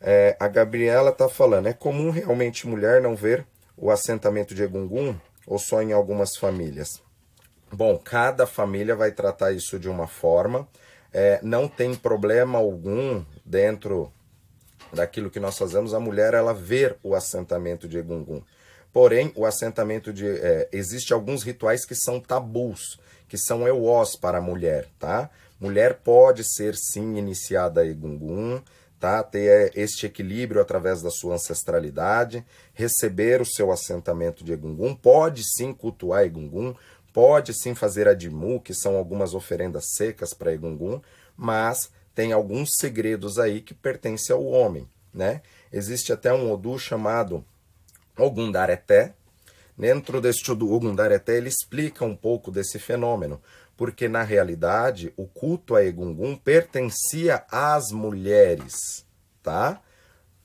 [0.00, 5.14] É, a Gabriela está falando: é comum realmente mulher não ver o assentamento de Egungun
[5.46, 7.02] ou só em algumas famílias?
[7.72, 10.66] Bom, cada família vai tratar isso de uma forma.
[11.12, 14.12] É, não tem problema algum dentro
[14.92, 18.42] daquilo que nós fazemos, a mulher ela ver o assentamento de Egungun.
[18.92, 20.26] Porém, o assentamento de.
[20.26, 25.30] É, existe alguns rituais que são tabus, que são euós para a mulher, tá?
[25.60, 28.60] Mulher pode ser sim iniciada a Egungun,
[29.00, 29.22] tá?
[29.22, 35.72] Ter este equilíbrio através da sua ancestralidade, receber o seu assentamento de Egungun, pode sim
[35.72, 36.74] cultuar Egungun,
[37.12, 41.00] pode sim fazer Adimu, que são algumas oferendas secas para Egungun,
[41.34, 45.40] mas tem alguns segredos aí que pertencem ao homem, né?
[45.72, 47.42] Existe até um Odu chamado
[48.18, 49.14] Ogundareté.
[49.78, 53.40] Dentro deste Ogundareté ele explica um pouco desse fenômeno,
[53.80, 59.06] porque na realidade o culto a Egungun pertencia às mulheres,
[59.42, 59.80] tá?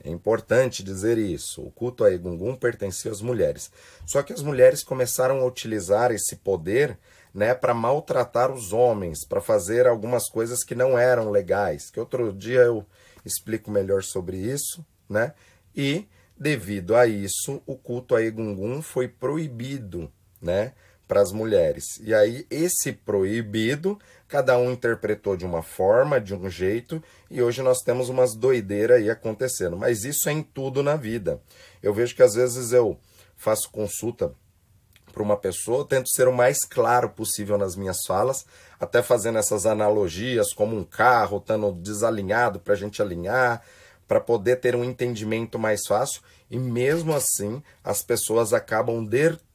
[0.01, 1.61] É importante dizer isso.
[1.61, 3.69] O culto a Egungun pertencia às mulheres.
[4.05, 6.97] Só que as mulheres começaram a utilizar esse poder,
[7.33, 11.89] né, para maltratar os homens, para fazer algumas coisas que não eram legais.
[11.89, 12.85] Que outro dia eu
[13.25, 15.33] explico melhor sobre isso, né?
[15.75, 16.07] E
[16.39, 20.09] devido a isso, o culto a Egungun foi proibido,
[20.41, 20.71] né?
[21.07, 21.99] Para as mulheres.
[22.01, 27.61] E aí, esse proibido, cada um interpretou de uma forma, de um jeito, e hoje
[27.61, 29.77] nós temos umas doideiras aí acontecendo.
[29.77, 31.41] Mas isso é em tudo na vida.
[31.81, 32.99] Eu vejo que às vezes eu
[33.35, 34.33] faço consulta
[35.13, 38.45] para uma pessoa, tento ser o mais claro possível nas minhas falas,
[38.77, 43.61] até fazendo essas analogias, como um carro estando desalinhado para a gente alinhar,
[44.05, 49.07] para poder ter um entendimento mais fácil, e mesmo assim as pessoas acabam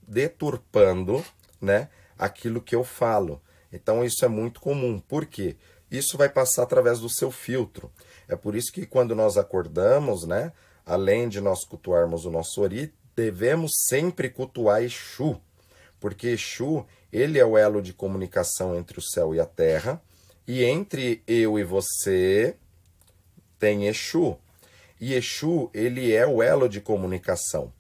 [0.09, 1.23] deturpando
[1.61, 3.41] né, aquilo que eu falo.
[3.73, 4.99] Então isso é muito comum.
[4.99, 5.57] Por quê?
[5.91, 7.91] Isso vai passar através do seu filtro.
[8.29, 10.53] É por isso que quando nós acordamos, né,
[10.87, 15.41] além de nós cultuarmos o nosso ori, devemos sempre cultuar Exu,
[15.99, 20.01] porque Exu, ele é o elo de comunicação entre o céu e a terra,
[20.47, 22.57] e entre eu e você
[23.59, 24.39] tem Exu.
[25.01, 27.73] E Exu, ele é o elo de comunicação.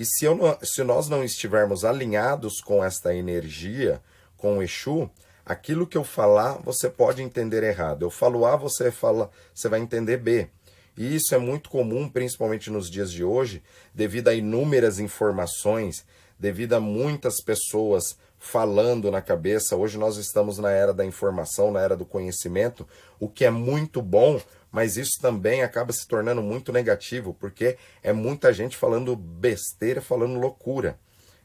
[0.00, 4.00] E se, não, se nós não estivermos alinhados com esta energia,
[4.34, 5.10] com o Exu,
[5.44, 8.00] aquilo que eu falar você pode entender errado.
[8.00, 10.48] Eu falo A, você fala, você vai entender B.
[10.96, 13.62] E isso é muito comum, principalmente nos dias de hoje,
[13.94, 16.02] devido a inúmeras informações,
[16.38, 19.76] devido a muitas pessoas falando na cabeça.
[19.76, 22.88] Hoje nós estamos na era da informação, na era do conhecimento,
[23.20, 24.40] o que é muito bom,
[24.72, 30.40] mas isso também acaba se tornando muito negativo, porque é muita gente falando besteira, falando
[30.40, 30.98] loucura.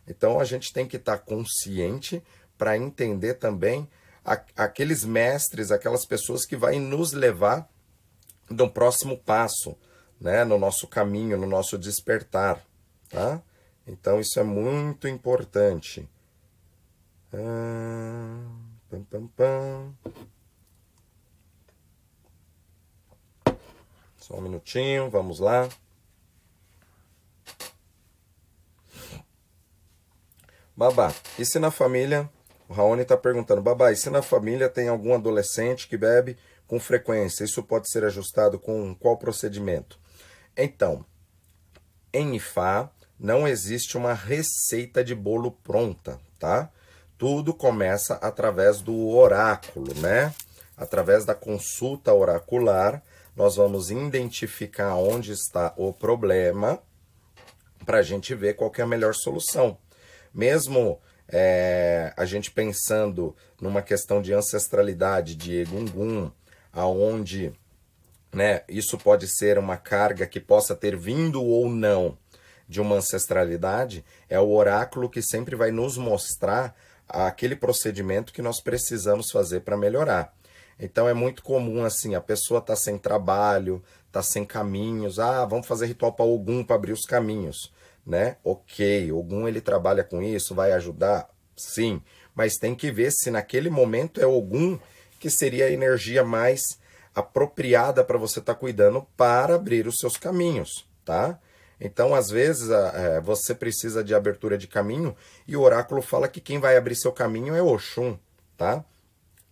[0.08, 2.24] Então a gente tem que estar consciente
[2.58, 3.90] para entender também
[4.24, 7.70] a, aqueles mestres, aquelas pessoas que vão nos levar
[8.50, 9.76] no próximo passo,
[10.20, 12.64] né, no nosso caminho, no nosso despertar,
[13.10, 13.42] tá?
[13.86, 16.08] Então isso é muito importante.
[17.36, 19.94] Pam, pam, pam.
[24.16, 25.68] Só um minutinho, vamos lá.
[30.78, 32.30] Babá, e se na família,
[32.70, 36.80] o Raoni está perguntando, Babá, e se na família tem algum adolescente que bebe com
[36.80, 40.00] frequência, isso pode ser ajustado com qual procedimento?
[40.56, 41.06] Então,
[42.14, 46.72] em Ifá não existe uma receita de bolo pronta, tá?
[47.18, 50.34] Tudo começa através do oráculo, né?
[50.78, 53.02] Através da consulta oracular,
[53.36, 56.80] nós vamos identificar onde está o problema
[57.86, 59.78] para a gente ver qual é a melhor solução.
[60.34, 66.32] Mesmo é, a gente pensando numa questão de ancestralidade de Egungun,
[66.72, 67.54] aonde
[68.34, 72.18] né, isso pode ser uma carga que possa ter vindo ou não
[72.68, 76.76] de uma ancestralidade, é o oráculo que sempre vai nos mostrar
[77.08, 80.34] aquele procedimento que nós precisamos fazer para melhorar.
[80.80, 85.20] Então é muito comum assim, a pessoa tá sem trabalho, tá sem caminhos.
[85.20, 87.72] Ah, vamos fazer ritual para Ogum para abrir os caminhos,
[88.06, 88.38] né?
[88.44, 91.30] OK, Ogum ele trabalha com isso, vai ajudar?
[91.56, 92.02] Sim,
[92.34, 94.78] mas tem que ver se naquele momento é Ogum
[95.20, 96.62] que seria a energia mais
[97.16, 101.40] apropriada para você estar tá cuidando para abrir os seus caminhos, tá?
[101.80, 105.16] Então, às vezes, é, você precisa de abertura de caminho
[105.48, 108.18] e o oráculo fala que quem vai abrir seu caminho é Oxum,
[108.58, 108.84] tá?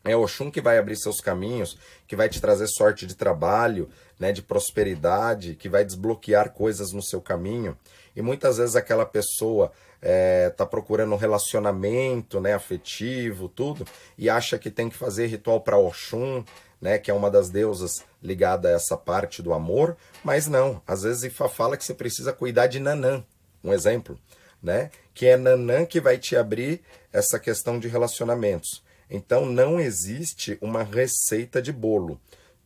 [0.03, 4.31] É Oxum que vai abrir seus caminhos, que vai te trazer sorte de trabalho, né,
[4.31, 7.77] de prosperidade, que vai desbloquear coisas no seu caminho.
[8.15, 13.85] E muitas vezes aquela pessoa está é, procurando um relacionamento né, afetivo, tudo,
[14.17, 16.43] e acha que tem que fazer ritual para Oxum,
[16.83, 20.81] né, que é uma das deusas ligada a essa parte do amor, mas não.
[20.85, 23.23] Às vezes Ifá fala que você precisa cuidar de Nanã,
[23.63, 24.19] um exemplo,
[24.61, 24.91] né?
[25.13, 26.81] Que é Nanã que vai te abrir
[27.13, 28.83] essa questão de relacionamentos.
[29.09, 32.19] Então não existe uma receita de bolo.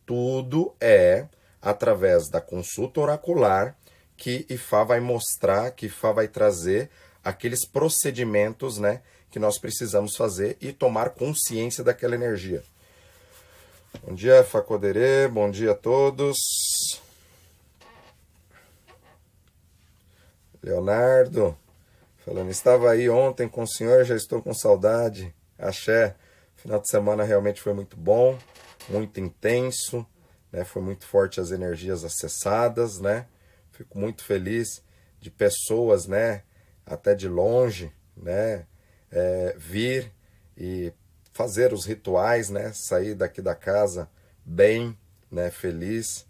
[0.04, 1.28] Tudo é
[1.62, 3.76] através da consulta oracular
[4.16, 6.90] que Ifá vai mostrar, que Ifá vai trazer
[7.22, 9.00] aqueles procedimentos, né,
[9.30, 12.64] que nós precisamos fazer e tomar consciência daquela energia.
[14.02, 16.38] Bom dia, Facoderê, bom dia a todos.
[20.62, 21.58] Leonardo,
[22.24, 25.34] falando, estava aí ontem com o senhor, já estou com saudade.
[25.58, 26.14] Axé,
[26.56, 28.38] final de semana realmente foi muito bom,
[28.88, 30.06] muito intenso,
[30.52, 30.64] né?
[30.64, 33.26] Foi muito forte as energias acessadas, né?
[33.72, 34.82] Fico muito feliz
[35.20, 36.44] de pessoas, né?
[36.86, 38.64] Até de longe, né?
[39.10, 40.12] É, vir
[40.56, 40.92] e
[41.38, 42.72] fazer os rituais, né?
[42.72, 44.10] Sair daqui da casa
[44.44, 44.98] bem,
[45.30, 45.52] né?
[45.52, 46.26] Feliz.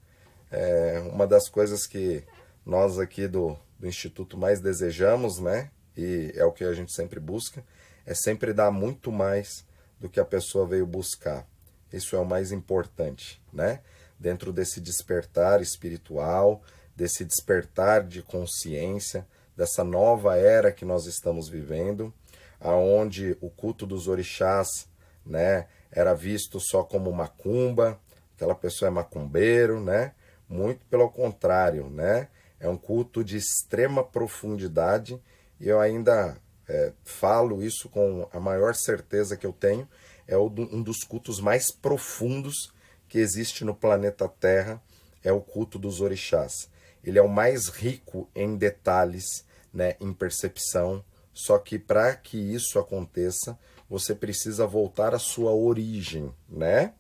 [0.51, 2.23] É uma das coisas que
[2.65, 5.71] nós aqui do, do Instituto mais desejamos, né?
[5.97, 7.65] E é o que a gente sempre busca,
[8.05, 9.65] é sempre dar muito mais
[9.99, 11.47] do que a pessoa veio buscar.
[11.91, 13.81] Isso é o mais importante, né?
[14.21, 16.63] Dentro desse despertar espiritual,
[16.95, 22.13] desse despertar de consciência, dessa nova era que nós estamos vivendo,
[22.61, 24.87] aonde o culto dos orixás,
[25.25, 27.99] né, era visto só como macumba,
[28.35, 30.13] aquela pessoa é macumbeiro, né?
[30.49, 32.29] Muito pelo contrário, né?
[32.61, 35.21] É um culto de extrema profundidade
[35.61, 36.37] e eu ainda
[36.69, 39.89] é, falo isso com a maior certeza que eu tenho.
[40.27, 42.73] É um dos cultos mais profundos
[43.09, 44.81] que existe no planeta Terra,
[45.25, 46.69] é o culto dos orixás.
[47.03, 51.03] Ele é o mais rico em detalhes, né, em percepção.
[51.33, 56.93] Só que para que isso aconteça, você precisa voltar à sua origem, né?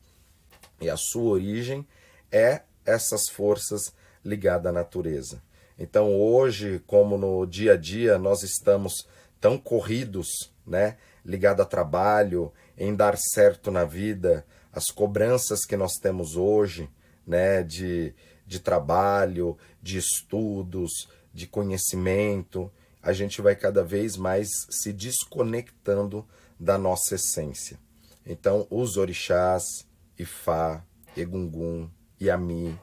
[0.81, 1.87] E a sua origem
[2.31, 3.92] é essas forças
[4.24, 5.42] ligadas à natureza.
[5.79, 9.07] Então hoje, como no dia a dia nós estamos
[9.40, 15.94] tão corridos, né, ligado a trabalho, em dar certo na vida, as cobranças que nós
[15.94, 16.88] temos hoje,
[17.27, 18.14] né, de,
[18.46, 22.70] de trabalho, de estudos, de conhecimento,
[23.03, 26.27] a gente vai cada vez mais se desconectando
[26.59, 27.79] da nossa essência.
[28.27, 29.87] Então, os orixás,
[30.18, 30.85] Ifá,
[31.16, 31.88] Egungun,
[32.21, 32.79] Yami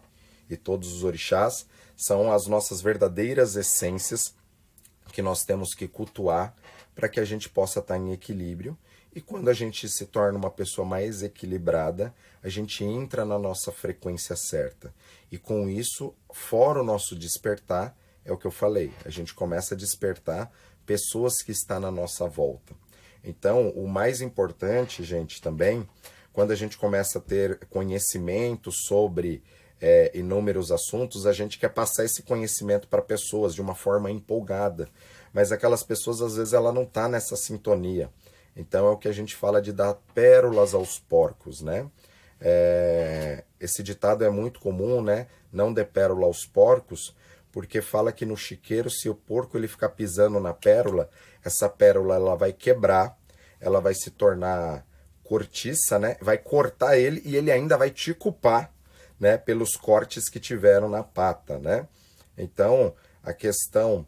[0.50, 4.34] e todos os orixás são as nossas verdadeiras essências
[5.12, 6.56] que nós temos que cultuar
[6.94, 8.78] para que a gente possa estar em equilíbrio.
[9.14, 13.72] E quando a gente se torna uma pessoa mais equilibrada, a gente entra na nossa
[13.72, 14.94] frequência certa.
[15.32, 19.74] E com isso, fora o nosso despertar, é o que eu falei, a gente começa
[19.74, 20.52] a despertar
[20.86, 22.76] pessoas que estão na nossa volta.
[23.26, 25.88] Então, o mais importante, gente, também,
[26.32, 29.42] quando a gente começa a ter conhecimento sobre
[29.82, 34.88] é, inúmeros assuntos, a gente quer passar esse conhecimento para pessoas de uma forma empolgada.
[35.34, 38.10] Mas aquelas pessoas, às vezes, ela não está nessa sintonia.
[38.56, 41.90] Então é o que a gente fala de dar pérolas aos porcos, né?
[42.40, 45.28] É, esse ditado é muito comum, né?
[45.52, 47.14] Não dê pérola aos porcos,
[47.56, 51.10] porque fala que no chiqueiro, se o porco ele ficar pisando na pérola,
[51.42, 53.18] essa pérola ela vai quebrar,
[53.62, 54.86] ela vai se tornar
[55.24, 56.18] cortiça, né?
[56.22, 58.74] Vai cortar ele e ele ainda vai te culpar
[59.18, 61.88] né, pelos cortes que tiveram na pata, né?
[62.38, 64.06] Então, a questão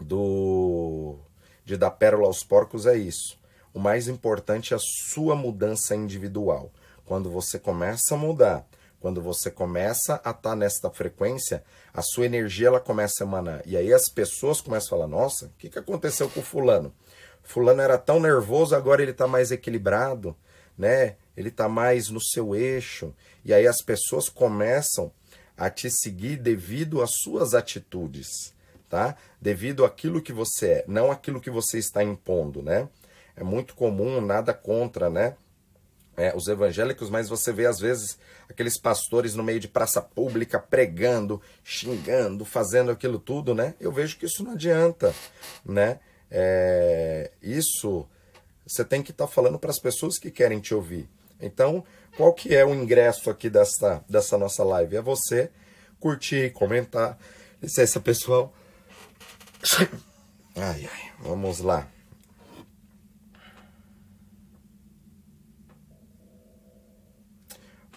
[0.00, 1.18] do
[1.64, 3.36] de dar pérola aos porcos é isso.
[3.74, 6.70] O mais importante é a sua mudança individual.
[7.04, 8.64] Quando você começa a mudar,
[9.02, 13.60] quando você começa a estar tá nesta frequência, a sua energia ela começa a emanar.
[13.66, 16.94] E aí as pessoas começam a falar: nossa, o que, que aconteceu com o fulano?
[17.42, 20.36] Fulano era tão nervoso, agora ele está mais equilibrado,
[20.78, 21.16] né?
[21.36, 23.12] Ele está mais no seu eixo.
[23.44, 25.10] E aí as pessoas começam
[25.56, 28.54] a te seguir devido às suas atitudes,
[28.88, 29.16] tá?
[29.40, 32.88] Devido àquilo que você é, não aquilo que você está impondo, né?
[33.34, 35.34] É muito comum, nada contra, né?
[36.14, 40.58] É, os evangélicos, mas você vê às vezes aqueles pastores no meio de praça pública
[40.58, 43.74] pregando, xingando, fazendo aquilo tudo, né?
[43.80, 45.14] Eu vejo que isso não adianta,
[45.64, 46.00] né?
[46.30, 48.06] É, isso
[48.66, 51.08] você tem que estar tá falando para as pessoas que querem te ouvir.
[51.40, 51.84] Então,
[52.16, 54.96] qual que é o ingresso aqui dessa, dessa nossa live?
[54.96, 55.50] É você
[55.98, 57.18] curtir, comentar.
[57.60, 58.52] Licença, pessoal.
[60.56, 61.88] Ai, ai, vamos lá.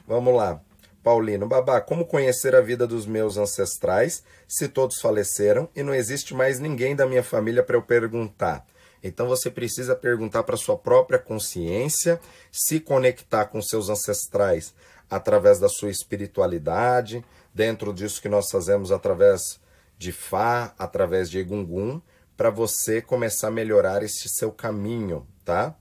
[0.07, 0.61] Vamos lá.
[1.03, 6.33] Paulino, babá, como conhecer a vida dos meus ancestrais se todos faleceram e não existe
[6.33, 8.65] mais ninguém da minha família para eu perguntar?
[9.03, 12.19] Então você precisa perguntar para sua própria consciência,
[12.51, 14.73] se conectar com seus ancestrais
[15.07, 19.59] através da sua espiritualidade, dentro disso que nós fazemos através
[19.95, 22.01] de Fá, através de Egungun,
[22.35, 25.75] para você começar a melhorar esse seu caminho, tá?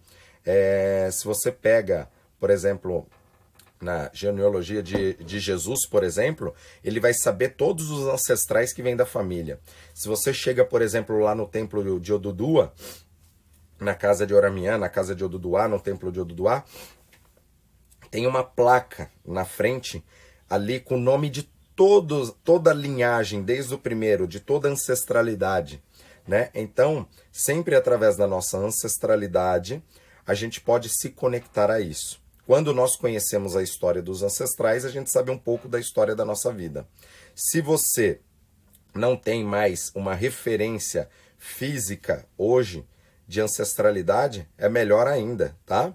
[0.44, 3.06] É, se você pega, por exemplo,
[3.84, 8.96] na genealogia de, de Jesus, por exemplo, ele vai saber todos os ancestrais que vêm
[8.96, 9.60] da família.
[9.92, 12.72] Se você chega, por exemplo, lá no templo de Odudua,
[13.78, 16.64] na casa de Oramiã, na casa de Oduduá, no templo de Oduduá,
[18.10, 20.02] tem uma placa na frente
[20.48, 21.42] ali com o nome de
[21.76, 25.82] todos, toda a linhagem, desde o primeiro, de toda a ancestralidade.
[26.26, 26.48] Né?
[26.54, 29.82] Então, sempre através da nossa ancestralidade,
[30.26, 32.23] a gente pode se conectar a isso.
[32.46, 36.26] Quando nós conhecemos a história dos ancestrais, a gente sabe um pouco da história da
[36.26, 36.86] nossa vida.
[37.34, 38.20] Se você
[38.94, 42.86] não tem mais uma referência física hoje
[43.26, 45.94] de ancestralidade, é melhor ainda, tá?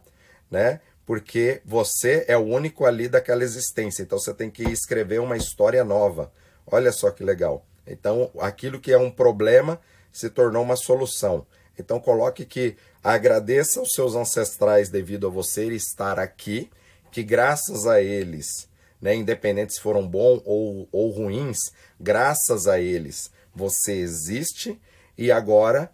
[0.49, 0.81] Né?
[1.05, 5.83] Porque você é o único ali daquela existência, então você tem que escrever uma história
[5.83, 6.31] nova.
[6.65, 7.63] Olha só que legal.
[7.85, 9.79] Então, aquilo que é um problema
[10.11, 11.45] se tornou uma solução.
[11.81, 16.69] Então, coloque que agradeça os seus ancestrais devido a você estar aqui,
[17.11, 18.69] que graças a eles,
[19.01, 24.79] né, independente se foram bons ou, ou ruins, graças a eles você existe
[25.17, 25.91] e agora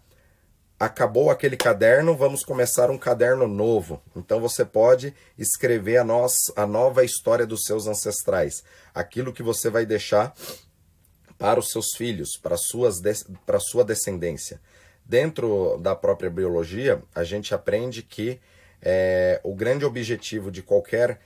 [0.78, 4.02] acabou aquele caderno, vamos começar um caderno novo.
[4.14, 8.62] Então você pode escrever a, nossa, a nova história dos seus ancestrais,
[8.94, 10.34] aquilo que você vai deixar
[11.38, 13.00] para os seus filhos, para, suas,
[13.44, 14.60] para a sua descendência.
[15.08, 18.40] Dentro da própria biologia, a gente aprende que
[18.82, 21.20] é, o grande objetivo de qualquer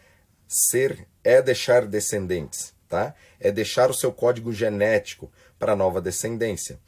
[0.46, 3.14] ser é deixar descendentes, tá?
[3.38, 6.78] É deixar o seu código genético para nova descendência.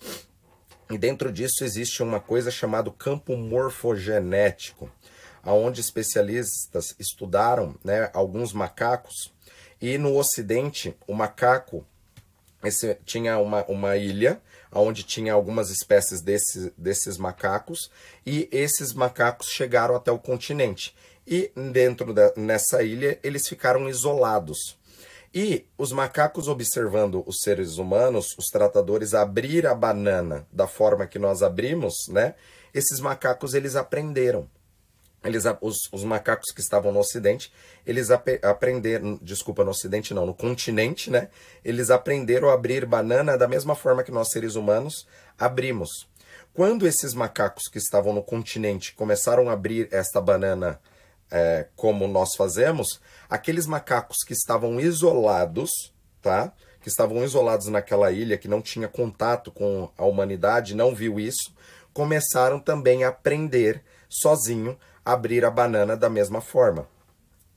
[0.90, 4.90] E dentro disso existe uma coisa chamada campo morfogenético,
[5.42, 9.32] aonde especialistas estudaram né, alguns macacos
[9.80, 11.86] e no Ocidente o macaco
[12.64, 14.40] esse, tinha uma, uma ilha
[14.72, 17.90] onde tinha algumas espécies desse, desses macacos
[18.24, 20.94] e esses macacos chegaram até o continente
[21.26, 24.78] e dentro da, nessa ilha eles ficaram isolados
[25.34, 31.18] e os macacos observando os seres humanos, os tratadores abrir a banana da forma que
[31.18, 32.34] nós abrimos, né?
[32.74, 34.48] Esses macacos eles aprenderam.
[35.24, 37.52] Eles, os, os macacos que estavam no Ocidente,
[37.86, 41.28] eles ap aprenderam, desculpa, no Ocidente não, no continente, né?
[41.64, 45.06] Eles aprenderam a abrir banana da mesma forma que nós seres humanos
[45.38, 46.08] abrimos.
[46.52, 50.80] Quando esses macacos que estavam no continente começaram a abrir esta banana
[51.30, 55.70] é, como nós fazemos, aqueles macacos que estavam isolados,
[56.20, 56.52] tá?
[56.82, 61.54] Que estavam isolados naquela ilha, que não tinha contato com a humanidade, não viu isso,
[61.94, 66.88] começaram também a aprender sozinho abrir a banana da mesma forma.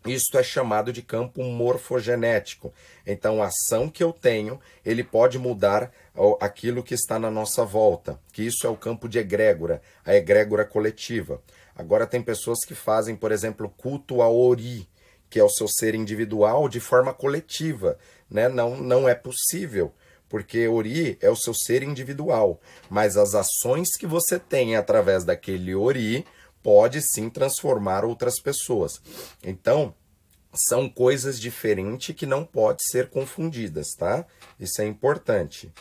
[0.06, 2.72] Isto é chamado de campo morfogenético.
[3.08, 5.92] Então, a ação que eu tenho, ele pode mudar
[6.40, 10.64] aquilo que está na nossa volta, que isso é o campo de egrégora, a egrégora
[10.64, 11.42] coletiva.
[11.76, 14.88] Agora tem pessoas que fazem, por exemplo, culto a Ori,
[15.28, 17.98] que é o seu ser individual, de forma coletiva.
[18.30, 18.48] Né?
[18.48, 19.92] Não, não é possível,
[20.30, 22.62] porque Ori é o seu ser individual.
[22.92, 26.24] Mas as ações que você tem através daquele Ori
[26.66, 29.00] pode sim transformar outras pessoas.
[29.44, 29.94] Então,
[30.52, 34.26] são coisas diferentes que não pode ser confundidas, tá?
[34.60, 35.72] Isso é importante.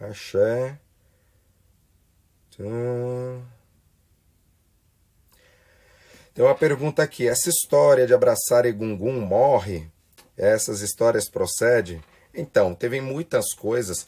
[0.00, 0.76] Axé.
[6.34, 9.88] Tem uma pergunta aqui: essa história de abraçar Egungun morre?
[10.36, 12.02] Essas histórias procedem?
[12.34, 14.04] Então, teve muitas coisas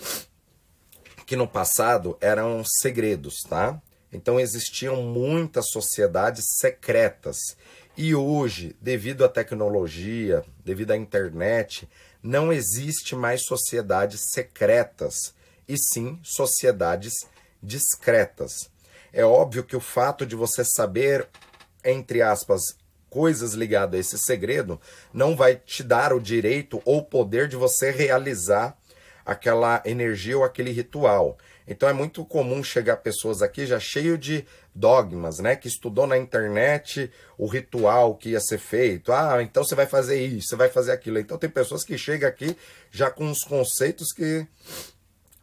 [1.25, 3.81] que no passado eram segredos, tá?
[4.15, 7.37] Então existiam muitas sociedades secretas.
[7.97, 11.89] E hoje, devido à tecnologia, devido à internet,
[12.23, 15.35] não existe mais sociedades secretas,
[15.69, 17.13] e sim sociedades
[17.63, 18.71] discretas.
[19.13, 21.29] É óbvio que o fato de você saber
[21.85, 22.63] entre aspas,
[23.11, 24.81] coisas ligadas a esse segredo,
[25.13, 28.77] não vai te dar o direito ou poder de você realizar
[29.25, 31.39] aquela energia ou aquele ritual.
[31.67, 34.45] Então é muito comum chegar pessoas aqui já cheio de
[34.75, 35.57] dogmas, né?
[35.57, 39.13] Que estudou na internet o ritual que ia ser feito.
[39.13, 41.19] Ah, então você vai fazer isso, você vai fazer aquilo.
[41.19, 42.57] Então tem pessoas que chegam aqui
[42.91, 44.47] já com os conceitos que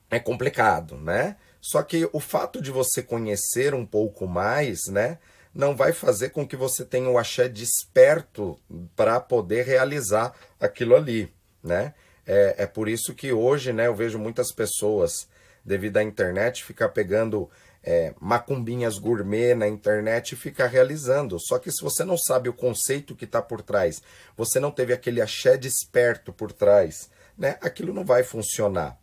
[0.09, 1.38] é complicado, né?
[1.59, 5.19] Só que o fato de você conhecer um pouco mais, né?
[5.53, 8.57] não vai fazer com que você tenha o axé desperto
[8.95, 11.93] para poder realizar aquilo ali, né?
[12.26, 15.28] É, é por isso que hoje, né, eu vejo muitas pessoas,
[15.64, 17.49] devido à internet, ficar pegando
[17.84, 21.39] é, macumbinhas gourmet na internet e ficar realizando.
[21.39, 24.01] Só que se você não sabe o conceito que está por trás,
[24.38, 27.57] você não teve aquele axé desperto por trás, né?
[27.62, 28.99] Aquilo não vai funcionar.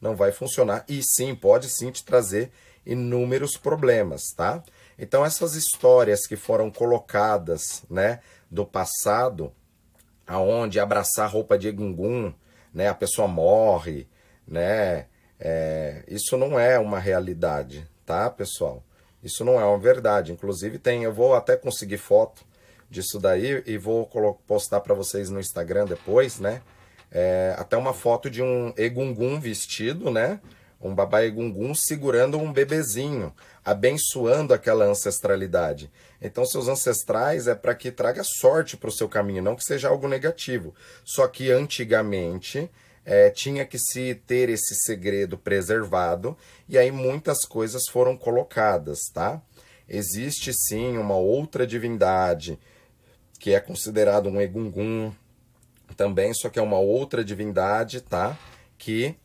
[0.00, 0.84] Não vai funcionar.
[0.88, 2.50] E sim, pode sim te trazer
[2.84, 4.62] inúmeros problemas, tá?
[4.98, 9.52] Então essas histórias que foram colocadas, né, do passado,
[10.26, 12.32] aonde abraçar roupa de egungun,
[12.72, 14.08] né, a pessoa morre,
[14.46, 15.06] né,
[15.44, 18.82] é, isso não é uma realidade, tá, pessoal?
[19.22, 20.32] Isso não é uma verdade.
[20.32, 22.44] Inclusive tem, eu vou até conseguir foto
[22.88, 24.08] disso daí e vou
[24.46, 26.62] postar para vocês no Instagram depois, né?
[27.12, 30.40] é, até uma foto de um egungun vestido, né?
[30.80, 33.32] Um babá egungun segurando um bebezinho,
[33.64, 35.92] abençoando aquela ancestralidade.
[36.20, 39.88] Então, seus ancestrais é para que traga sorte para o seu caminho, não que seja
[39.88, 40.74] algo negativo.
[41.04, 42.68] Só que antigamente
[43.04, 46.36] é, tinha que se ter esse segredo preservado
[46.68, 49.42] e aí muitas coisas foram colocadas, tá?
[49.88, 52.58] Existe sim uma outra divindade
[53.38, 55.12] que é considerado um egungun
[55.96, 58.38] também, só que é uma outra divindade, tá?
[58.78, 59.16] Que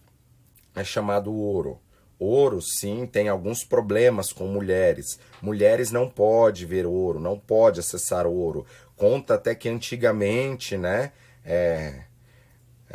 [0.76, 1.80] é chamado ouro.
[2.20, 5.20] Ouro, sim, tem alguns problemas com mulheres.
[5.40, 8.66] Mulheres não pode ver ouro, não pode acessar ouro.
[8.96, 11.12] Conta até que antigamente, né?
[11.46, 12.07] É,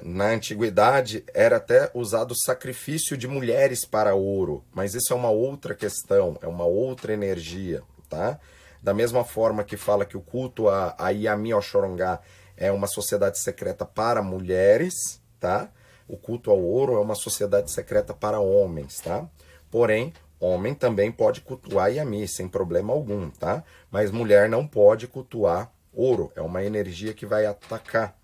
[0.02, 5.74] na antiguidade era até usado sacrifício de mulheres para ouro, mas isso é uma outra
[5.74, 8.38] questão, é uma outra energia, tá?
[8.82, 12.20] Da mesma forma que fala que o culto a, a Yami Oxorongá
[12.56, 15.70] é uma sociedade secreta para mulheres, tá?
[16.08, 19.28] O culto ao ouro é uma sociedade secreta para homens, tá?
[19.70, 23.62] Porém, homem também pode cultuar Yami sem problema algum, tá?
[23.90, 28.16] Mas mulher não pode cultuar ouro, é uma energia que vai atacar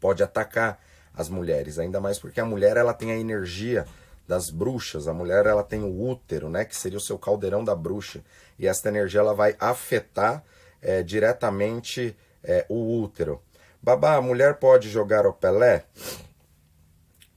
[0.00, 0.80] pode atacar
[1.14, 3.86] as mulheres, ainda mais porque a mulher ela tem a energia
[4.28, 7.74] das bruxas, a mulher ela tem o útero, né, que seria o seu caldeirão da
[7.74, 8.22] bruxa,
[8.58, 10.44] e essa energia ela vai afetar
[10.82, 13.40] é, diretamente é, o útero.
[13.82, 15.84] Babá, a mulher pode jogar o Pelé?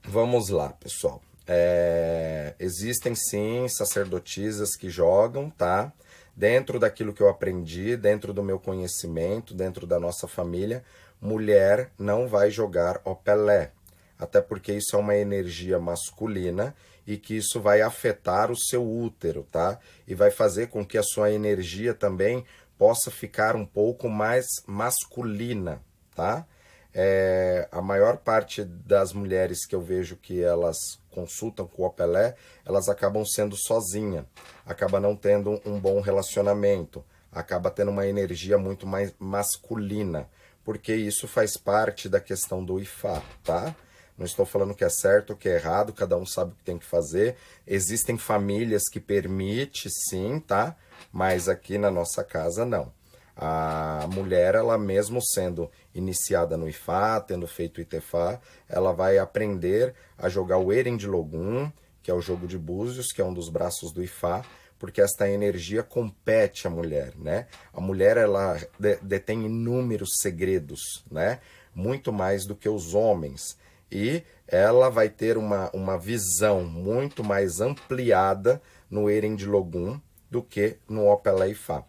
[0.04, 1.22] Vamos lá, pessoal.
[1.46, 5.92] É, existem sim sacerdotisas que jogam, tá?
[6.34, 10.82] Dentro daquilo que eu aprendi, dentro do meu conhecimento, dentro da nossa família,
[11.20, 13.72] mulher não vai jogar o Pelé,
[14.18, 16.74] até porque isso é uma energia masculina
[17.06, 19.78] e que isso vai afetar o seu útero, tá?
[20.06, 22.44] E vai fazer com que a sua energia também
[22.78, 25.82] possa ficar um pouco mais masculina,
[26.14, 26.46] tá?
[26.92, 30.76] É, a maior parte das mulheres que eu vejo que elas
[31.10, 34.26] consultam com o Pelé, elas acabam sendo sozinha,
[34.66, 40.28] acaba não tendo um bom relacionamento, acaba tendo uma energia muito mais masculina
[40.70, 43.74] porque isso faz parte da questão do IFA, tá?
[44.16, 46.62] Não estou falando que é certo ou que é errado, cada um sabe o que
[46.62, 47.34] tem que fazer.
[47.66, 50.76] Existem famílias que permite sim, tá?
[51.12, 52.92] Mas aqui na nossa casa não.
[53.36, 60.28] A mulher, ela mesmo sendo iniciada no IFA, tendo feito ITFA, ela vai aprender a
[60.28, 61.68] jogar o Eren de Logum,
[62.00, 64.44] que é o jogo de búzios, que é um dos braços do IFA,
[64.80, 67.46] porque esta energia compete à mulher, né?
[67.70, 68.58] A mulher ela
[69.02, 71.38] detém inúmeros segredos, né?
[71.74, 73.58] Muito mais do que os homens.
[73.92, 78.60] E ela vai ter uma, uma visão muito mais ampliada
[78.90, 80.00] no Eren de Logum
[80.30, 81.84] do que no Opeleifá.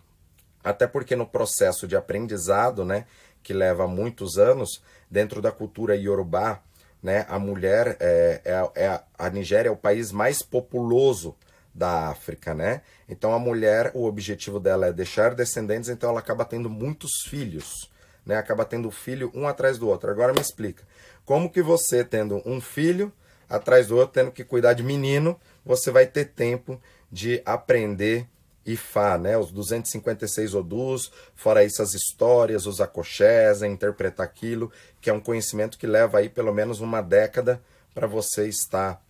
[0.61, 3.05] Até porque no processo de aprendizado, né,
[3.41, 6.61] que leva muitos anos, dentro da cultura iorubá,
[7.01, 11.37] né, a mulher é, é, é a Nigéria é o país mais populoso
[11.81, 12.83] da África, né?
[13.09, 17.89] Então a mulher, o objetivo dela é deixar descendentes, então ela acaba tendo muitos filhos,
[18.23, 18.37] né?
[18.37, 20.11] Acaba tendo filho um atrás do outro.
[20.11, 20.83] Agora me explica,
[21.25, 23.11] como que você tendo um filho
[23.49, 26.79] atrás do outro, tendo que cuidar de menino, você vai ter tempo
[27.11, 28.27] de aprender
[28.63, 29.35] Ifá, né?
[29.35, 34.71] Os 256 odus, fora isso as histórias, os akoshés, interpretar aquilo,
[35.01, 37.59] que é um conhecimento que leva aí pelo menos uma década
[37.91, 39.01] para você estar,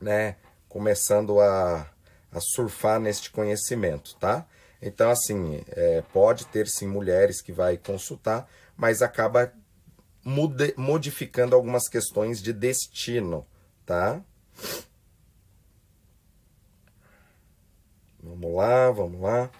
[0.00, 0.34] né,
[0.72, 1.86] começando a,
[2.32, 4.46] a surfar neste conhecimento, tá?
[4.80, 9.52] Então, assim, é, pode ter sim mulheres que vai consultar, mas acaba
[10.24, 13.46] mude, modificando algumas questões de destino,
[13.84, 14.22] tá?
[18.22, 19.50] Vamos lá, vamos lá.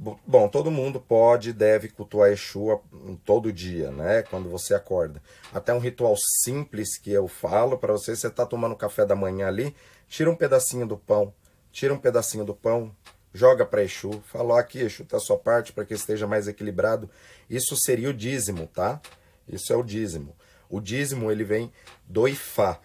[0.00, 2.80] Bom, todo mundo pode e deve cultuar Exu
[3.24, 4.22] todo dia, né?
[4.22, 5.20] Quando você acorda.
[5.52, 9.48] Até um ritual simples que eu falo para você, você tá tomando café da manhã
[9.48, 9.74] ali,
[10.06, 11.34] tira um pedacinho do pão,
[11.72, 12.94] tira um pedacinho do pão,
[13.34, 17.10] joga para Exu, falou aqui, Exu, tá a sua parte para que esteja mais equilibrado.
[17.50, 19.00] Isso seria o dízimo, tá?
[19.48, 20.36] Isso é o dízimo.
[20.70, 21.72] O dízimo, ele vem
[22.06, 22.78] do Ifá.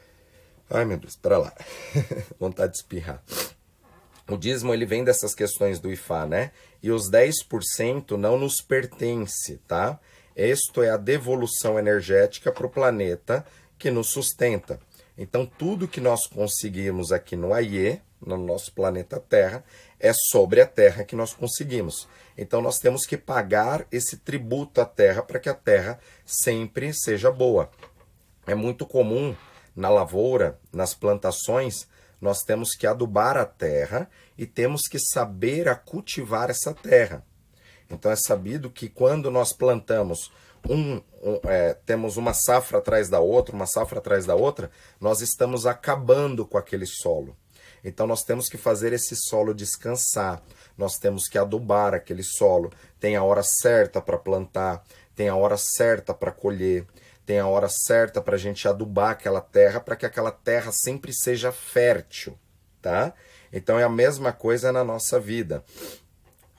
[0.68, 1.54] Ai, meu Deus, para lá.
[2.40, 3.24] Vontade de espirrar.
[4.30, 6.52] O dízimo ele vem dessas questões do IFA, né?
[6.82, 10.00] E os 10% não nos pertence, tá?
[10.36, 13.46] Isto é a devolução energética para o planeta
[13.78, 14.80] que nos sustenta.
[15.18, 19.64] Então, tudo que nós conseguimos aqui no AIE, no nosso planeta Terra,
[20.00, 22.08] é sobre a Terra que nós conseguimos.
[22.38, 27.30] Então, nós temos que pagar esse tributo à Terra para que a Terra sempre seja
[27.30, 27.70] boa.
[28.48, 29.36] É muito comum
[29.76, 31.88] na lavoura, nas plantações,
[32.24, 37.22] nós temos que adubar a terra e temos que saber a cultivar essa terra.
[37.90, 40.32] Então é sabido que quando nós plantamos
[40.70, 44.72] um, um é, temos uma safra atrás da outra, uma safra atrás da outra,
[45.02, 47.36] nós estamos acabando com aquele solo.
[47.84, 50.42] Então nós temos que fazer esse solo descansar,
[50.78, 52.72] nós temos que adubar aquele solo.
[53.02, 54.82] Tem a hora certa para plantar,
[55.14, 56.88] tem a hora certa para colher,
[57.26, 61.14] tem a hora certa para a gente adubar aquela terra para que aquela terra sempre
[61.14, 62.38] seja fértil,
[62.82, 63.14] tá?
[63.52, 65.64] Então é a mesma coisa na nossa vida.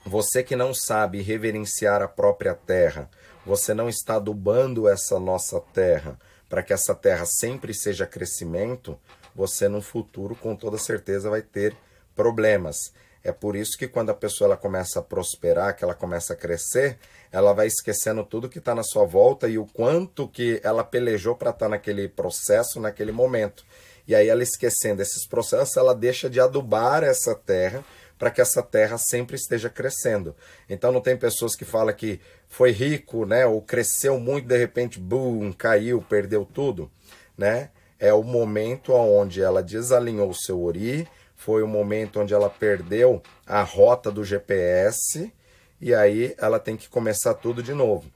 [0.05, 3.09] Você que não sabe reverenciar a própria terra,
[3.45, 8.99] você não está adubando essa nossa terra para que essa terra sempre seja crescimento,
[9.35, 11.75] você no futuro com toda certeza vai ter
[12.15, 12.93] problemas.
[13.25, 16.35] É por isso que quando a pessoa ela começa a prosperar, que ela começa a
[16.35, 16.99] crescer,
[17.31, 21.35] ela vai esquecendo tudo que está na sua volta e o quanto que ela pelejou
[21.35, 23.65] para estar tá naquele processo, naquele momento.
[24.07, 27.83] E aí ela esquecendo esses processos, ela deixa de adubar essa terra
[28.19, 30.35] para que essa terra sempre esteja crescendo.
[30.69, 34.99] Então não tem pessoas que falam que foi rico, né, ou cresceu muito de repente,
[34.99, 36.91] boom, caiu, perdeu tudo,
[37.35, 37.71] né?
[37.97, 43.21] É o momento onde ela desalinhou o seu ori, foi o momento onde ela perdeu
[43.45, 45.31] a rota do GPS
[45.79, 48.11] e aí ela tem que começar tudo de novo.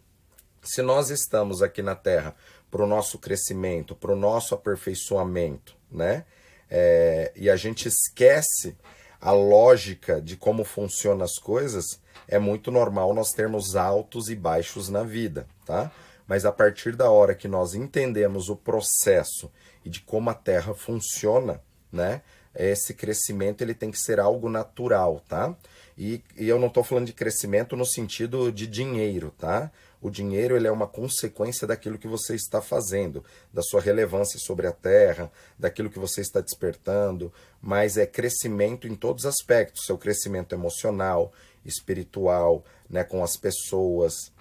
[0.61, 2.35] Se nós estamos aqui na Terra
[2.69, 6.25] para o nosso crescimento, para o nosso aperfeiçoamento, né?
[6.69, 8.77] É, e a gente esquece
[9.19, 14.87] a lógica de como funcionam as coisas, é muito normal nós termos altos e baixos
[14.87, 15.91] na vida, tá?
[16.27, 19.51] Mas a partir da hora que nós entendemos o processo
[19.83, 21.61] e de como a Terra funciona,
[21.91, 22.21] né?
[22.59, 25.55] Esse crescimento ele tem que ser algo natural, tá?
[25.97, 29.71] E, e eu não estou falando de crescimento no sentido de dinheiro, tá?
[30.01, 34.67] O dinheiro ele é uma consequência daquilo que você está fazendo, da sua relevância sobre
[34.67, 37.31] a terra, daquilo que você está despertando,
[37.61, 41.31] mas é crescimento em todos os aspectos, seu crescimento emocional,
[41.65, 44.33] espiritual, né, com as pessoas.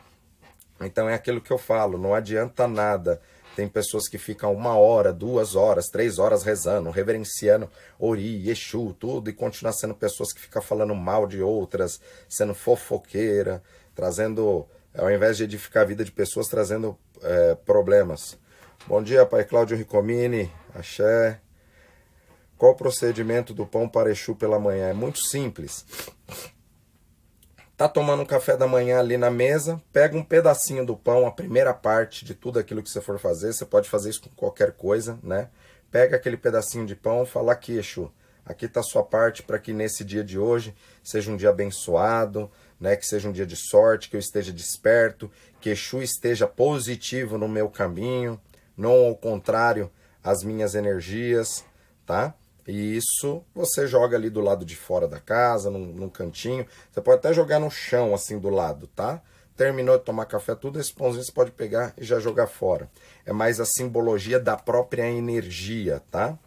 [0.80, 3.20] Então é aquilo que eu falo, não adianta nada.
[3.58, 9.28] Tem pessoas que ficam uma hora, duas horas, três horas rezando, reverenciando Ori, Exu, tudo,
[9.28, 13.60] e continuar sendo pessoas que ficam falando mal de outras, sendo fofoqueira,
[13.96, 14.64] trazendo
[14.96, 18.38] ao invés de edificar a vida de pessoas, trazendo é, problemas.
[18.86, 21.40] Bom dia, Pai Cláudio Ricomini, axé.
[22.56, 24.90] Qual o procedimento do pão para Exu pela manhã?
[24.90, 25.84] É muito simples.
[27.78, 31.30] Tá tomando um café da manhã ali na mesa, pega um pedacinho do pão, a
[31.30, 34.72] primeira parte de tudo aquilo que você for fazer, você pode fazer isso com qualquer
[34.72, 35.48] coisa, né?
[35.88, 38.12] Pega aquele pedacinho de pão, fala aqui, Exu,
[38.44, 40.74] aqui está a sua parte para que nesse dia de hoje
[41.04, 42.50] seja um dia abençoado,
[42.80, 47.38] né, que seja um dia de sorte, que eu esteja desperto, que Exu esteja positivo
[47.38, 48.40] no meu caminho,
[48.76, 49.88] não ao contrário
[50.20, 51.64] as minhas energias,
[52.04, 52.34] tá?
[52.68, 56.66] E isso você joga ali do lado de fora da casa, num, num, cantinho.
[56.92, 59.22] Você pode até jogar no chão, assim, do lado, tá?
[59.56, 62.90] Terminou de tomar café, tudo esse pãozinho você pode pegar e já jogar fora.
[63.24, 66.38] É mais a simbologia da própria energia, tá?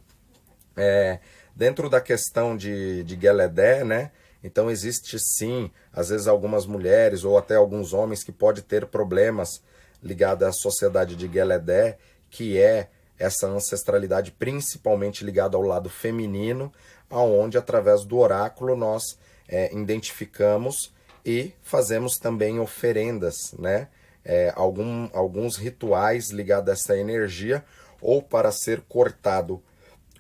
[0.78, 1.20] É,
[1.56, 4.12] dentro da questão de, de Geledé, né?
[4.44, 9.60] Então existe sim, às vezes algumas mulheres ou até alguns homens que pode ter problemas
[10.04, 11.98] ligados à sociedade de Geledé,
[12.30, 12.90] que é
[13.22, 16.74] essa ancestralidade principalmente ligada ao lado feminino,
[17.10, 19.18] aonde através do oráculo nós
[19.48, 20.92] é, identificamos
[21.24, 23.88] e fazemos também oferendas, né?
[24.24, 27.64] É, algum, alguns rituais ligados a essa energia,
[28.00, 29.62] ou para ser cortado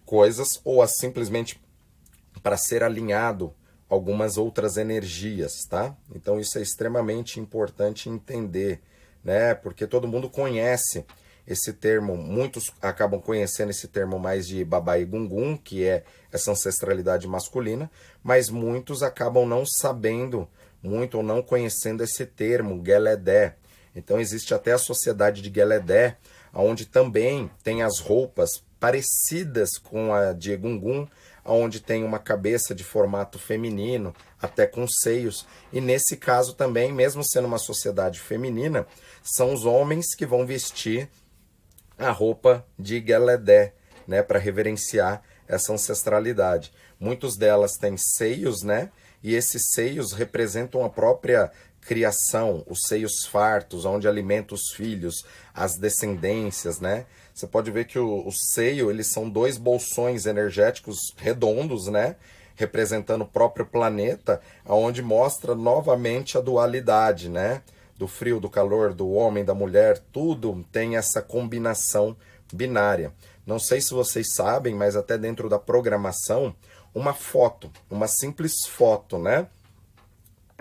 [0.06, 1.62] coisas, ou a simplesmente
[2.41, 3.54] para ser alinhado
[3.89, 5.95] algumas outras energias, tá?
[6.16, 8.82] Então isso é extremamente importante entender,
[9.24, 9.54] né?
[9.54, 11.06] Porque todo mundo conhece
[11.48, 17.28] esse termo, muitos acabam conhecendo esse termo mais de babai gungun, que é essa ancestralidade
[17.28, 17.89] masculina,
[18.24, 20.48] mas muitos acabam não sabendo
[20.82, 23.56] muito ou não conhecendo esse termo, Geledé.
[23.96, 26.18] Então existe até a sociedade de Geledé,
[26.54, 31.08] onde também tem as roupas parecidas com a de Gungun,
[31.46, 35.46] onde tem uma cabeça de formato feminino, até com seios.
[35.72, 38.86] E nesse caso também, mesmo sendo uma sociedade feminina,
[39.24, 41.10] são os homens que vão vestir
[42.02, 43.74] a roupa de Geledé,
[44.08, 46.72] né, para reverenciar essa ancestralidade.
[46.99, 48.89] Muitos delas têm seios, né?
[49.24, 55.78] E esses seios representam a própria criação, os seios fartos, onde alimenta os filhos, as
[55.78, 57.06] descendências, né?
[57.34, 62.16] Você pode ver que o, o seio, eles são dois bolsões energéticos redondos, né?
[62.56, 67.62] Representando o próprio planeta, aonde mostra novamente a dualidade, né?
[68.02, 72.18] Do frio, do calor, do homem, da mulher, tudo tem essa combinação
[72.52, 73.14] binária.
[73.45, 76.56] Não sei se vocês sabem, mas até dentro da programação,
[76.95, 79.47] uma foto, uma simples foto, né?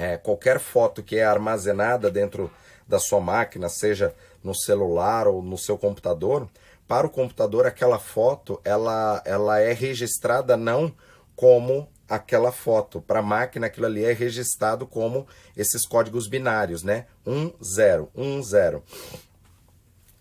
[0.00, 2.50] é, qualquer foto que é armazenada dentro
[2.88, 6.48] da sua máquina, seja no celular ou no seu computador,
[6.88, 10.92] para o computador aquela foto ela, ela é registrada não
[11.36, 13.00] como aquela foto.
[13.00, 17.06] Para a máquina aquilo ali é registrado como esses códigos binários, né?
[17.24, 18.84] 1 0, 1 0.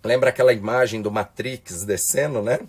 [0.03, 2.59] Lembra aquela imagem do Matrix descendo, né?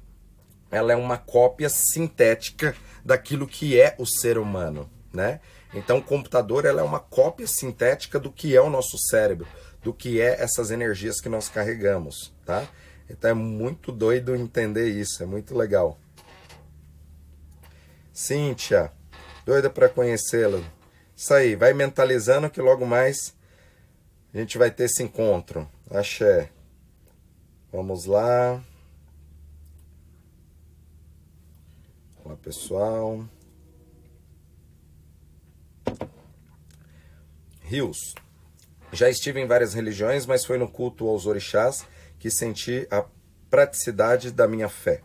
[0.70, 5.41] ela é uma cópia sintética daquilo que é o ser humano, né?
[5.72, 9.47] Então o computador ela é uma cópia sintética do que é o nosso cérebro,
[9.83, 12.66] do que é essas energias que nós carregamos, tá?
[13.09, 15.99] Então é muito doido entender isso, é muito legal.
[18.13, 18.93] Cíntia,
[19.45, 20.63] doida para conhecê-la.
[21.17, 23.35] Isso aí, vai mentalizando que logo mais
[24.33, 25.69] a gente vai ter esse encontro.
[25.91, 26.51] Axé.
[27.71, 28.63] Vamos lá.
[32.25, 33.29] Olá, pessoal.
[37.63, 38.15] Rios.
[38.93, 41.87] Já estive em várias religiões, mas foi no culto aos orixás
[42.25, 43.05] que senti a
[43.51, 45.03] praticidade da minha fé.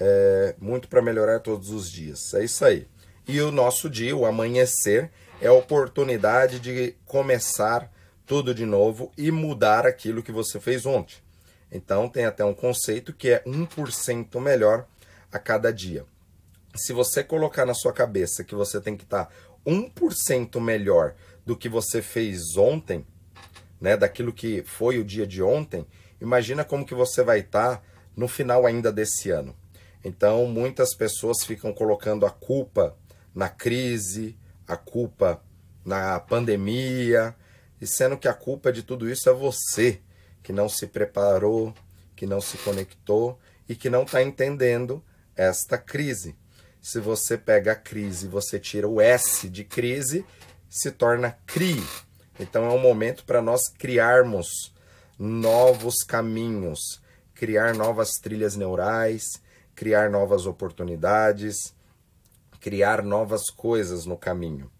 [0.00, 2.32] É, muito para melhorar todos os dias.
[2.32, 2.86] É isso aí.
[3.26, 5.10] E o nosso dia, o amanhecer,
[5.40, 7.92] é a oportunidade de começar
[8.24, 11.16] tudo de novo e mudar aquilo que você fez ontem.
[11.72, 14.86] Então tem até um conceito que é 1% melhor
[15.32, 16.06] a cada dia.
[16.76, 19.28] Se você colocar na sua cabeça que você tem que estar
[19.66, 23.04] 1% melhor do que você fez ontem,
[23.84, 25.86] né, daquilo que foi o dia de ontem,
[26.18, 27.82] imagina como que você vai estar tá
[28.16, 29.54] no final ainda desse ano.
[30.02, 32.96] Então, muitas pessoas ficam colocando a culpa
[33.34, 35.44] na crise, a culpa
[35.84, 37.36] na pandemia,
[37.78, 40.00] e sendo que a culpa de tudo isso é você,
[40.42, 41.74] que não se preparou,
[42.16, 45.04] que não se conectou e que não está entendendo
[45.36, 46.34] esta crise.
[46.80, 50.24] Se você pega a crise você tira o S de crise,
[50.70, 51.82] se torna CRI,
[52.38, 54.74] então é um momento para nós criarmos
[55.18, 57.00] novos caminhos,
[57.34, 59.42] criar novas trilhas neurais,
[59.74, 61.74] criar novas oportunidades,
[62.60, 64.70] criar novas coisas no caminho.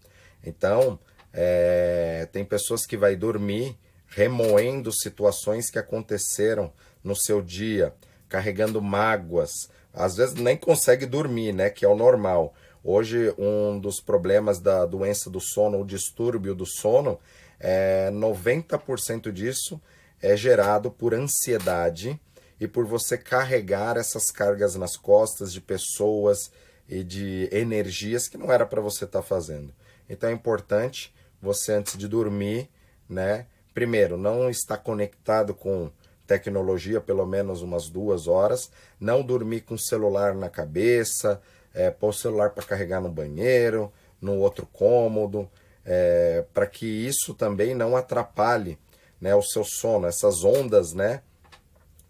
[0.43, 0.99] Então,
[1.33, 3.77] é, tem pessoas que vai dormir
[4.07, 7.93] remoendo situações que aconteceram no seu dia,
[8.29, 9.51] carregando mágoas.
[9.93, 11.69] Às vezes nem consegue dormir, né?
[11.69, 12.55] Que é o normal.
[12.87, 17.19] Hoje, um dos problemas da doença do sono, o distúrbio do sono,
[17.59, 19.81] é, 90% disso
[20.21, 22.21] é gerado por ansiedade
[22.61, 26.53] e por você carregar essas cargas nas costas de pessoas
[26.87, 29.75] e de energias que não era para você estar tá fazendo.
[30.07, 32.69] Então é importante você antes de dormir,
[33.09, 33.47] né?
[33.73, 35.91] Primeiro, não estar conectado com
[36.27, 38.71] tecnologia pelo menos umas duas horas,
[39.01, 41.41] não dormir com celular na cabeça,
[41.75, 45.51] é, pôr o celular para carregar no banheiro, no outro cômodo,
[45.85, 48.79] é, para que isso também não atrapalhe
[49.21, 51.23] né, o seu sono, essas ondas, né?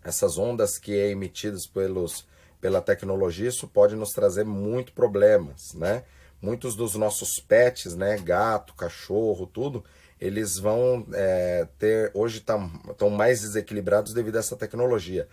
[0.04, 2.26] Essas ondas que é emitidas pelos,
[2.60, 6.04] pela tecnologia, isso pode nos trazer muito problemas, né?
[6.40, 9.82] Muitos dos nossos pets, né, gato, cachorro, tudo,
[10.20, 15.26] eles vão é, ter, hoje estão mais desequilibrados devido a essa tecnologia.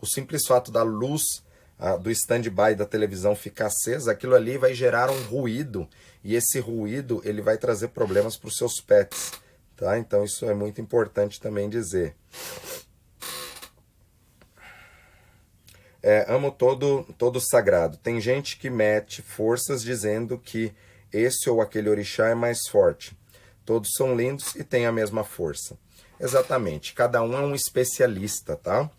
[0.00, 1.42] O simples fato da luz
[2.00, 5.88] do stand-by da televisão ficar acesa, aquilo ali vai gerar um ruído
[6.24, 9.32] e esse ruído ele vai trazer problemas para os seus pets,
[9.76, 9.96] tá?
[9.98, 12.16] Então isso é muito importante também dizer.
[16.02, 17.96] É, amo todo todo sagrado.
[17.96, 20.72] Tem gente que mete forças dizendo que
[21.12, 23.16] esse ou aquele orixá é mais forte.
[23.64, 25.76] Todos são lindos e têm a mesma força.
[26.18, 26.92] Exatamente.
[26.94, 28.90] Cada um é um especialista, tá?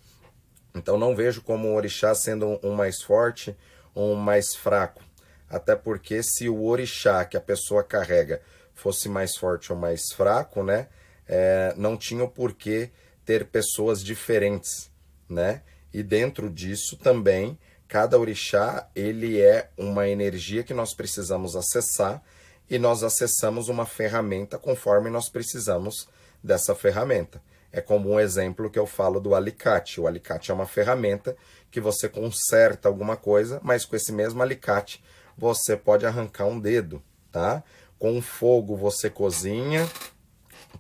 [0.73, 3.55] Então não vejo como o orixá sendo um mais forte
[3.93, 5.01] ou um mais fraco.
[5.49, 8.41] Até porque se o orixá que a pessoa carrega
[8.73, 10.87] fosse mais forte ou mais fraco, né?
[11.27, 12.91] É, não tinha o porquê
[13.25, 14.89] ter pessoas diferentes,
[15.27, 15.61] né?
[15.93, 17.57] E dentro disso também,
[17.87, 22.23] cada orixá, ele é uma energia que nós precisamos acessar
[22.69, 26.07] e nós acessamos uma ferramenta conforme nós precisamos
[26.43, 27.41] dessa ferramenta.
[27.71, 30.01] É como um exemplo que eu falo do alicate.
[30.01, 31.35] O alicate é uma ferramenta
[31.69, 35.03] que você conserta alguma coisa, mas com esse mesmo alicate
[35.37, 37.01] você pode arrancar um dedo,
[37.31, 37.63] tá?
[37.97, 39.87] Com fogo você cozinha,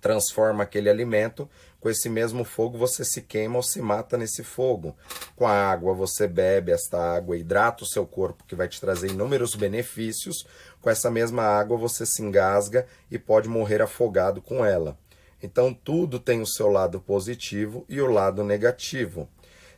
[0.01, 4.95] transforma aquele alimento, com esse mesmo fogo você se queima ou se mata nesse fogo.
[5.35, 9.11] Com a água você bebe esta água, hidrata o seu corpo, que vai te trazer
[9.11, 10.45] inúmeros benefícios.
[10.81, 14.97] Com essa mesma água você se engasga e pode morrer afogado com ela.
[15.41, 19.29] Então tudo tem o seu lado positivo e o lado negativo.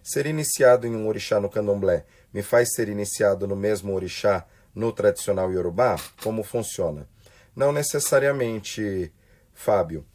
[0.03, 4.91] Ser iniciado em um orixá no candomblé me faz ser iniciado no mesmo orixá no
[4.91, 5.95] tradicional iorubá?
[6.23, 7.07] Como funciona?
[7.55, 9.13] Não necessariamente,
[9.53, 10.05] Fábio,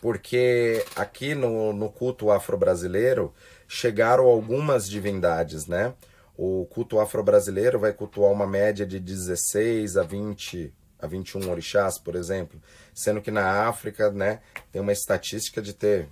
[0.00, 3.34] porque aqui no, no culto afro-brasileiro
[3.68, 5.94] chegaram algumas divindades, né?
[6.36, 10.72] O culto afro-brasileiro vai cultuar uma média de 16 a 20
[11.02, 12.62] a 21 orixás, por exemplo,
[12.94, 14.40] sendo que na África, né,
[14.70, 16.08] tem uma estatística de ter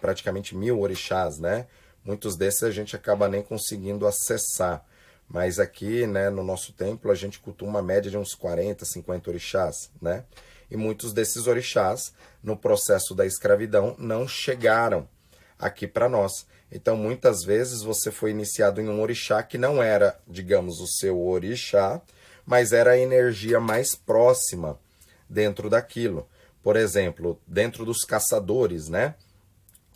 [0.00, 1.66] praticamente mil orixás, né?
[2.04, 4.84] Muitos desses a gente acaba nem conseguindo acessar.
[5.28, 9.30] Mas aqui, né, no nosso templo, a gente cultua uma média de uns 40, 50
[9.30, 10.24] orixás, né?
[10.70, 12.12] E muitos desses orixás,
[12.42, 15.06] no processo da escravidão, não chegaram
[15.58, 16.46] aqui para nós.
[16.70, 21.20] Então, muitas vezes você foi iniciado em um orixá que não era, digamos, o seu
[21.20, 22.00] orixá,
[22.52, 24.78] mas era a energia mais próxima
[25.26, 26.28] dentro daquilo.
[26.62, 29.14] Por exemplo, dentro dos caçadores, né?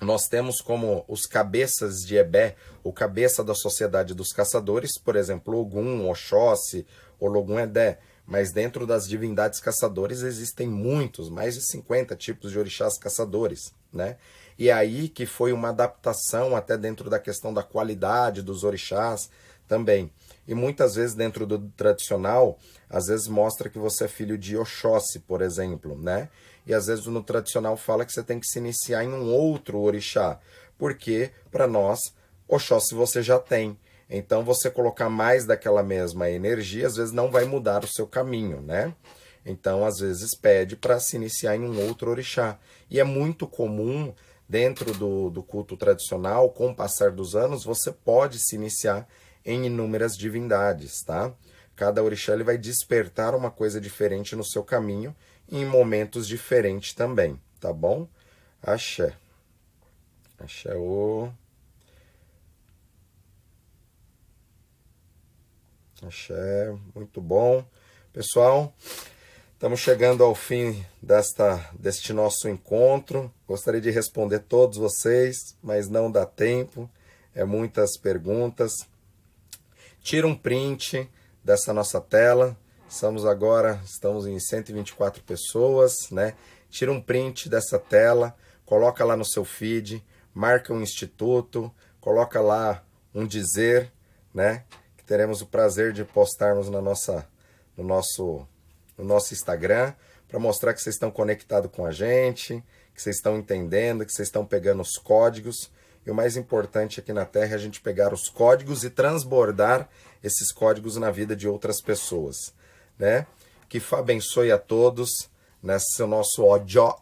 [0.01, 5.55] nós temos como os cabeças de Ebé, o cabeça da sociedade dos caçadores, por exemplo,
[5.59, 6.87] Ogum, Oxóssi,
[7.21, 7.99] Ologun Edé.
[8.27, 14.17] Mas dentro das divindades caçadores existem muitos, mais de 50 tipos de orixás caçadores, né?
[14.59, 19.31] E é aí que foi uma adaptação até dentro da questão da qualidade dos orixás
[19.69, 20.11] também.
[20.47, 25.19] E muitas vezes dentro do tradicional, às vezes mostra que você é filho de Oxóssi,
[25.21, 26.29] por exemplo, né?
[26.67, 29.79] E às vezes no tradicional fala que você tem que se iniciar em um outro
[29.79, 30.39] orixá,
[30.79, 31.99] porque para nós
[32.49, 33.79] Oxóssi você já tem.
[34.09, 38.61] Então você colocar mais daquela mesma energia, às vezes não vai mudar o seu caminho,
[38.61, 38.95] né?
[39.45, 42.59] Então às vezes pede para se iniciar em um outro orixá.
[42.89, 44.15] E é muito comum
[44.49, 49.09] dentro do, do culto tradicional, com o passar dos anos, você pode se iniciar
[49.45, 51.33] em inúmeras divindades, tá?
[51.75, 55.15] Cada orixá ele vai despertar uma coisa diferente no seu caminho
[55.49, 58.09] em momentos diferentes também, tá bom?
[58.63, 59.15] Axé.
[60.39, 61.31] Axé o.
[66.03, 67.65] Axé, muito bom.
[68.13, 68.75] Pessoal,
[69.57, 73.33] estamos chegando ao fim desta, deste nosso encontro.
[73.49, 76.89] Gostaria de responder todos vocês, mas não dá tempo.
[77.35, 78.73] É muitas perguntas.
[80.01, 81.11] Tira um print
[81.43, 82.57] dessa nossa tela
[82.89, 86.35] Estamos agora, estamos em 124 pessoas, né?
[86.71, 88.35] Tira um print dessa tela,
[88.65, 93.93] coloca lá no seu feed, marca um instituto, coloca lá um dizer,
[94.33, 94.65] né?
[94.97, 97.29] Que teremos o prazer de postarmos na nossa,
[97.77, 98.47] no nosso,
[98.97, 99.93] no nosso Instagram
[100.29, 102.63] para mostrar que vocês estão conectados com a gente,
[102.95, 105.71] que vocês estão entendendo, que vocês estão pegando os códigos.
[106.05, 109.89] E o mais importante aqui na Terra é a gente pegar os códigos e transbordar
[110.23, 112.55] esses códigos na vida de outras pessoas
[112.99, 113.27] né?
[113.69, 115.11] Que abençoe a todos
[115.63, 116.95] nesse nosso Ojo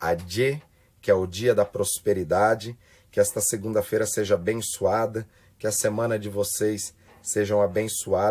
[1.00, 2.76] que é o dia da prosperidade.
[3.10, 5.26] Que esta segunda-feira seja abençoada,
[5.58, 8.14] que a semana de vocês sejam abençoadas.